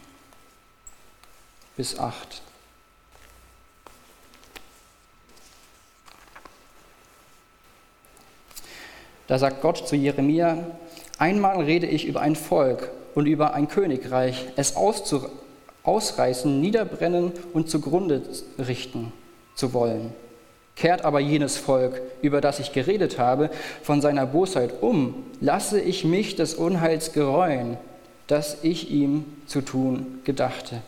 bis 1.76 1.98
8. 1.98 2.44
Da 9.28 9.40
sagt 9.40 9.62
Gott 9.62 9.88
zu 9.88 9.96
Jeremia, 9.96 10.78
einmal 11.18 11.62
rede 11.64 11.88
ich 11.88 12.06
über 12.06 12.22
ein 12.22 12.36
Volk 12.36 12.92
und 13.20 13.26
über 13.26 13.54
ein 13.54 13.68
Königreich, 13.68 14.46
es 14.56 14.78
ausreißen, 15.84 16.62
niederbrennen 16.62 17.34
und 17.52 17.70
zugrunde 17.70 18.22
richten 18.58 19.12
zu 19.56 19.74
wollen. 19.74 20.14
Kehrt 20.78 21.04
aber 21.04 21.20
jenes 21.20 21.58
Volk, 21.58 22.02
über 22.22 22.40
das 22.40 22.60
ich 22.60 22.72
geredet 22.72 23.20
habe, 23.20 23.50
von 23.84 24.00
seiner 24.00 24.26
Bosheit 24.26 24.76
um, 24.80 25.26
lasse 25.42 25.82
ich 25.82 26.06
mich 26.06 26.38
des 26.38 26.54
Unheils 26.54 27.12
gereuen, 27.12 27.76
das 28.28 28.60
ich 28.62 28.90
ihm 28.90 29.26
zu 29.48 29.60
tun 29.60 30.22
gedachte. 30.24 30.82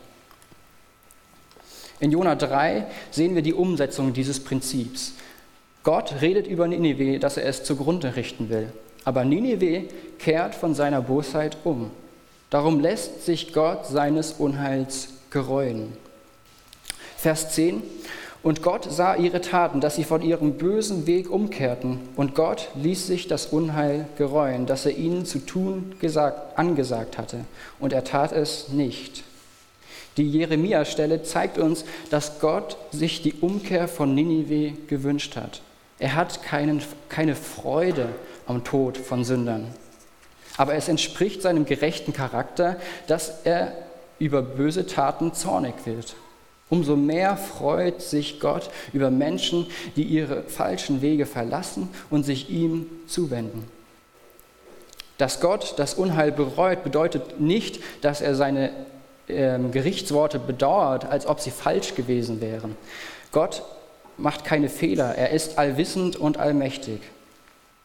In 2.00 2.12
Jona 2.12 2.34
3 2.34 2.86
sehen 3.10 3.34
wir 3.34 3.42
die 3.42 3.52
Umsetzung 3.52 4.14
dieses 4.14 4.40
Prinzips. 4.40 5.12
Gott 5.82 6.14
redet 6.22 6.46
über 6.46 6.66
Ninive, 6.66 7.18
dass 7.18 7.36
er 7.36 7.44
es 7.44 7.62
zugrunde 7.62 8.16
richten 8.16 8.48
will. 8.48 8.72
Aber 9.04 9.22
Ninive 9.22 9.84
kehrt 10.18 10.54
von 10.54 10.74
seiner 10.74 11.02
Bosheit 11.02 11.58
um. 11.64 11.90
Darum 12.52 12.80
lässt 12.80 13.24
sich 13.24 13.54
Gott 13.54 13.86
seines 13.86 14.32
Unheils 14.32 15.08
gereuen. 15.30 15.90
Vers 17.16 17.54
10. 17.54 17.82
Und 18.42 18.60
Gott 18.60 18.86
sah 18.90 19.14
ihre 19.14 19.40
Taten, 19.40 19.80
dass 19.80 19.96
sie 19.96 20.04
von 20.04 20.20
ihrem 20.20 20.58
bösen 20.58 21.06
Weg 21.06 21.30
umkehrten. 21.30 22.00
Und 22.14 22.34
Gott 22.34 22.68
ließ 22.74 23.06
sich 23.06 23.26
das 23.26 23.46
Unheil 23.46 24.06
gereuen, 24.18 24.66
das 24.66 24.84
er 24.84 24.94
ihnen 24.98 25.24
zu 25.24 25.38
tun 25.38 25.94
gesagt, 25.98 26.58
angesagt 26.58 27.16
hatte. 27.16 27.46
Und 27.80 27.94
er 27.94 28.04
tat 28.04 28.32
es 28.32 28.68
nicht. 28.68 29.24
Die 30.18 30.28
Jeremia-Stelle 30.28 31.22
zeigt 31.22 31.56
uns, 31.56 31.86
dass 32.10 32.38
Gott 32.38 32.76
sich 32.90 33.22
die 33.22 33.32
Umkehr 33.32 33.88
von 33.88 34.14
Ninive 34.14 34.74
gewünscht 34.88 35.36
hat. 35.36 35.62
Er 35.98 36.16
hat 36.16 36.42
keinen, 36.42 36.82
keine 37.08 37.34
Freude 37.34 38.10
am 38.44 38.62
Tod 38.62 38.98
von 38.98 39.24
Sündern. 39.24 39.68
Aber 40.56 40.74
es 40.74 40.88
entspricht 40.88 41.42
seinem 41.42 41.64
gerechten 41.64 42.12
Charakter, 42.12 42.76
dass 43.06 43.44
er 43.44 43.72
über 44.18 44.42
böse 44.42 44.86
Taten 44.86 45.34
zornig 45.34 45.74
wird. 45.84 46.14
Umso 46.70 46.96
mehr 46.96 47.36
freut 47.36 48.00
sich 48.00 48.40
Gott 48.40 48.70
über 48.92 49.10
Menschen, 49.10 49.66
die 49.96 50.04
ihre 50.04 50.44
falschen 50.44 51.02
Wege 51.02 51.26
verlassen 51.26 51.90
und 52.08 52.24
sich 52.24 52.48
ihm 52.48 52.86
zuwenden. 53.06 53.64
Dass 55.18 55.40
Gott 55.40 55.74
das 55.76 55.94
Unheil 55.94 56.32
bereut, 56.32 56.82
bedeutet 56.82 57.40
nicht, 57.40 57.80
dass 58.00 58.22
er 58.22 58.34
seine 58.34 58.70
äh, 59.28 59.58
Gerichtsworte 59.70 60.38
bedauert, 60.38 61.04
als 61.04 61.26
ob 61.26 61.40
sie 61.40 61.50
falsch 61.50 61.94
gewesen 61.94 62.40
wären. 62.40 62.76
Gott 63.32 63.62
macht 64.16 64.44
keine 64.44 64.68
Fehler, 64.68 65.14
er 65.14 65.30
ist 65.30 65.58
allwissend 65.58 66.16
und 66.16 66.38
allmächtig. 66.38 67.00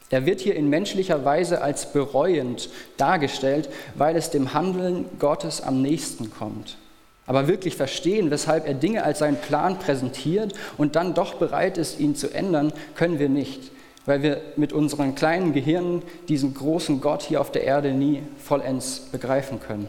Er 0.09 0.25
wird 0.25 0.39
hier 0.39 0.55
in 0.55 0.69
menschlicher 0.69 1.25
Weise 1.25 1.61
als 1.61 1.91
bereuend 1.91 2.69
dargestellt, 2.95 3.69
weil 3.95 4.15
es 4.15 4.29
dem 4.29 4.53
Handeln 4.53 5.05
Gottes 5.19 5.61
am 5.61 5.81
nächsten 5.81 6.31
kommt. 6.31 6.77
Aber 7.25 7.49
wirklich 7.49 7.75
verstehen, 7.75 8.31
weshalb 8.31 8.65
er 8.65 8.73
Dinge 8.73 9.03
als 9.03 9.19
seinen 9.19 9.35
Plan 9.35 9.79
präsentiert 9.79 10.53
und 10.77 10.95
dann 10.95 11.13
doch 11.13 11.33
bereit 11.33 11.77
ist, 11.77 11.99
ihn 11.99 12.15
zu 12.15 12.33
ändern, 12.33 12.71
können 12.95 13.19
wir 13.19 13.27
nicht, 13.27 13.71
weil 14.05 14.23
wir 14.23 14.41
mit 14.55 14.71
unseren 14.71 15.13
kleinen 15.13 15.51
Gehirnen 15.51 16.03
diesen 16.29 16.53
großen 16.53 17.01
Gott 17.01 17.21
hier 17.23 17.41
auf 17.41 17.51
der 17.51 17.63
Erde 17.63 17.91
nie 17.91 18.23
vollends 18.41 18.99
begreifen 19.11 19.59
können. 19.59 19.87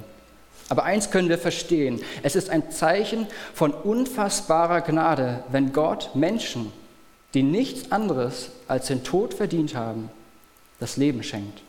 Aber 0.68 0.83
eins 0.83 1.11
können 1.12 1.28
wir 1.28 1.38
verstehen, 1.38 2.00
es 2.24 2.35
ist 2.35 2.50
ein 2.50 2.72
Zeichen 2.72 3.28
von 3.54 3.72
unfassbarer 3.72 4.81
Gnade, 4.81 5.44
wenn 5.50 5.72
Gott 5.72 6.11
Menschen, 6.14 6.72
die 7.35 7.43
nichts 7.43 7.93
anderes 7.93 8.51
als 8.69 8.87
den 8.87 9.05
Tod 9.05 9.35
verdient 9.35 9.75
haben, 9.75 10.11
das 10.81 10.97
Leben 10.97 11.23
schenkt. 11.23 11.62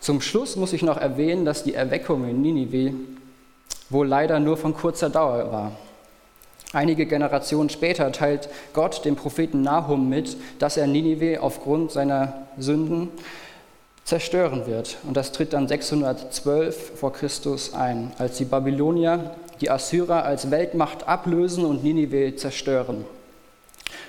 Zum 0.00 0.20
Schluss 0.20 0.56
muss 0.56 0.72
ich 0.72 0.82
noch 0.82 0.96
erwähnen, 0.96 1.44
dass 1.44 1.64
die 1.64 1.74
Erweckung 1.74 2.28
in 2.28 2.40
Ninive 2.40 2.94
wohl 3.90 4.06
leider 4.06 4.38
nur 4.38 4.56
von 4.56 4.74
kurzer 4.74 5.10
Dauer 5.10 5.50
war. 5.50 5.72
Einige 6.72 7.06
Generationen 7.06 7.70
später 7.70 8.12
teilt 8.12 8.50
Gott 8.74 9.04
dem 9.04 9.16
Propheten 9.16 9.62
Nahum 9.62 10.08
mit, 10.08 10.36
dass 10.58 10.76
er 10.76 10.86
Ninive 10.86 11.40
aufgrund 11.40 11.92
seiner 11.92 12.46
Sünden 12.58 13.08
zerstören 14.04 14.66
wird. 14.66 14.98
Und 15.06 15.16
das 15.16 15.32
tritt 15.32 15.54
dann 15.54 15.66
612 15.66 16.98
vor 16.98 17.12
Christus 17.12 17.72
ein, 17.72 18.12
als 18.18 18.36
die 18.36 18.44
Babylonier 18.44 19.34
die 19.60 19.70
Assyrer 19.70 20.24
als 20.24 20.50
Weltmacht 20.50 21.08
ablösen 21.08 21.64
und 21.64 21.82
Ninive 21.82 22.36
zerstören. 22.36 23.04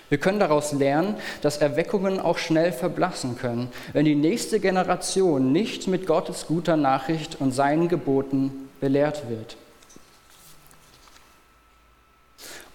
Wir 0.09 0.17
können 0.17 0.39
daraus 0.39 0.73
lernen, 0.73 1.15
dass 1.41 1.57
Erweckungen 1.57 2.19
auch 2.19 2.39
schnell 2.39 2.71
verblassen 2.71 3.37
können, 3.37 3.69
wenn 3.93 4.05
die 4.05 4.15
nächste 4.15 4.59
Generation 4.59 5.51
nicht 5.51 5.87
mit 5.87 6.07
Gottes 6.07 6.47
guter 6.47 6.77
Nachricht 6.77 7.37
und 7.39 7.51
seinen 7.51 7.87
Geboten 7.87 8.69
belehrt 8.81 9.29
wird. 9.29 9.55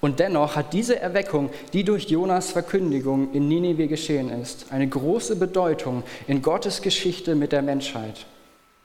Und 0.01 0.20
dennoch 0.20 0.55
hat 0.55 0.75
diese 0.75 1.01
Erweckung, 1.01 1.49
die 1.73 1.83
durch 1.83 2.05
Jonas 2.11 2.53
Verkündigung 2.53 3.33
in 3.33 3.49
Ninive 3.49 3.88
geschehen 3.88 4.29
ist, 4.29 4.66
eine 4.70 4.87
große 4.87 5.35
Bedeutung 5.37 6.03
in 6.29 6.42
Gottes 6.42 6.83
Geschichte 6.83 7.35
mit 7.35 7.53
der 7.53 7.62
Menschheit. 7.62 8.27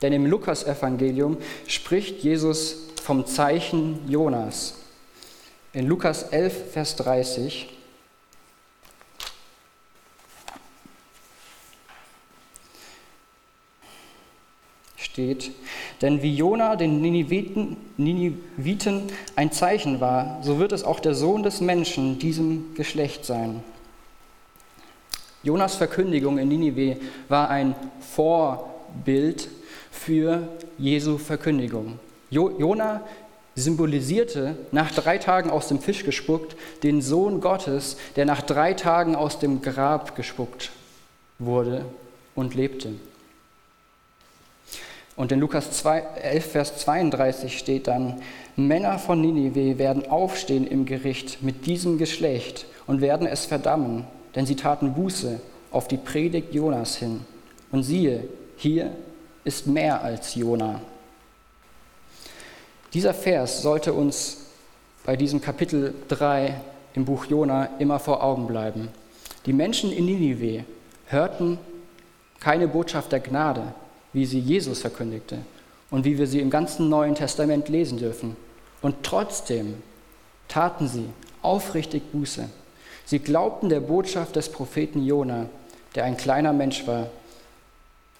Denn 0.00 0.14
im 0.14 0.24
Lukasevangelium 0.24 1.36
spricht 1.66 2.22
Jesus 2.22 2.88
vom 3.02 3.26
Zeichen 3.26 4.00
Jonas. 4.08 4.76
In 5.74 5.86
Lukas 5.86 6.22
11, 6.22 6.72
Vers 6.72 6.96
30 6.96 7.68
steht, 15.12 15.50
denn 16.02 16.22
wie 16.22 16.34
Jona 16.34 16.76
den 16.76 17.00
Niniviten, 17.00 17.76
Niniviten 17.96 19.02
ein 19.34 19.50
Zeichen 19.50 20.00
war, 20.00 20.40
so 20.42 20.58
wird 20.58 20.72
es 20.72 20.84
auch 20.84 21.00
der 21.00 21.14
Sohn 21.14 21.42
des 21.42 21.60
Menschen 21.60 22.18
diesem 22.18 22.74
Geschlecht 22.74 23.24
sein. 23.24 23.62
Jonas 25.42 25.74
Verkündigung 25.74 26.38
in 26.38 26.48
Ninive 26.48 26.96
war 27.28 27.48
ein 27.48 27.74
Vorbild 28.00 29.48
für 29.90 30.48
Jesu 30.78 31.18
Verkündigung. 31.18 31.98
Jona 32.30 33.02
symbolisierte, 33.56 34.56
nach 34.70 34.92
drei 34.92 35.18
Tagen 35.18 35.50
aus 35.50 35.68
dem 35.68 35.80
Fisch 35.80 36.04
gespuckt, 36.04 36.56
den 36.82 37.02
Sohn 37.02 37.40
Gottes, 37.40 37.96
der 38.16 38.26
nach 38.26 38.42
drei 38.42 38.74
Tagen 38.74 39.16
aus 39.16 39.38
dem 39.38 39.60
Grab 39.60 40.14
gespuckt 40.14 40.70
wurde 41.38 41.84
und 42.34 42.54
lebte. 42.54 42.92
Und 45.20 45.32
in 45.32 45.38
Lukas 45.38 45.70
2, 45.72 45.98
11, 46.22 46.46
Vers 46.46 46.78
32 46.78 47.58
steht 47.58 47.88
dann, 47.88 48.22
Männer 48.56 48.98
von 48.98 49.20
Ninive 49.20 49.76
werden 49.76 50.08
aufstehen 50.08 50.66
im 50.66 50.86
Gericht 50.86 51.42
mit 51.42 51.66
diesem 51.66 51.98
Geschlecht 51.98 52.64
und 52.86 53.02
werden 53.02 53.26
es 53.26 53.44
verdammen, 53.44 54.06
denn 54.34 54.46
sie 54.46 54.56
taten 54.56 54.94
Buße 54.94 55.38
auf 55.72 55.88
die 55.88 55.98
Predigt 55.98 56.54
Jonas 56.54 56.96
hin. 56.96 57.20
Und 57.70 57.82
siehe, 57.82 58.24
hier 58.56 58.92
ist 59.44 59.66
mehr 59.66 60.02
als 60.02 60.36
Jona. 60.36 60.80
Dieser 62.94 63.12
Vers 63.12 63.60
sollte 63.60 63.92
uns 63.92 64.38
bei 65.04 65.16
diesem 65.16 65.42
Kapitel 65.42 65.92
3 66.08 66.58
im 66.94 67.04
Buch 67.04 67.26
Jona 67.26 67.68
immer 67.78 67.98
vor 67.98 68.22
Augen 68.22 68.46
bleiben. 68.46 68.88
Die 69.44 69.52
Menschen 69.52 69.92
in 69.92 70.06
Ninive 70.06 70.64
hörten 71.08 71.58
keine 72.40 72.68
Botschaft 72.68 73.12
der 73.12 73.20
Gnade, 73.20 73.74
wie 74.12 74.26
sie 74.26 74.38
Jesus 74.38 74.80
verkündigte 74.80 75.38
und 75.90 76.04
wie 76.04 76.18
wir 76.18 76.26
sie 76.26 76.40
im 76.40 76.50
ganzen 76.50 76.88
Neuen 76.88 77.14
Testament 77.14 77.68
lesen 77.68 77.98
dürfen. 77.98 78.36
Und 78.82 78.96
trotzdem 79.02 79.82
taten 80.48 80.88
sie 80.88 81.06
aufrichtig 81.42 82.02
Buße. 82.12 82.48
Sie 83.04 83.18
glaubten 83.18 83.68
der 83.68 83.80
Botschaft 83.80 84.36
des 84.36 84.50
Propheten 84.50 85.04
Jona, 85.04 85.46
der 85.94 86.04
ein 86.04 86.16
kleiner 86.16 86.52
Mensch 86.52 86.86
war. 86.86 87.08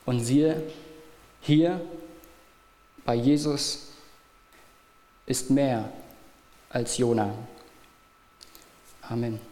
Und 0.06 0.20
siehe, 0.20 0.62
hier 1.40 1.80
bei 3.04 3.14
Jesus 3.14 3.88
ist 5.26 5.50
mehr 5.50 5.90
als 6.70 6.98
Jona. 6.98 7.34
Amen. 9.02 9.49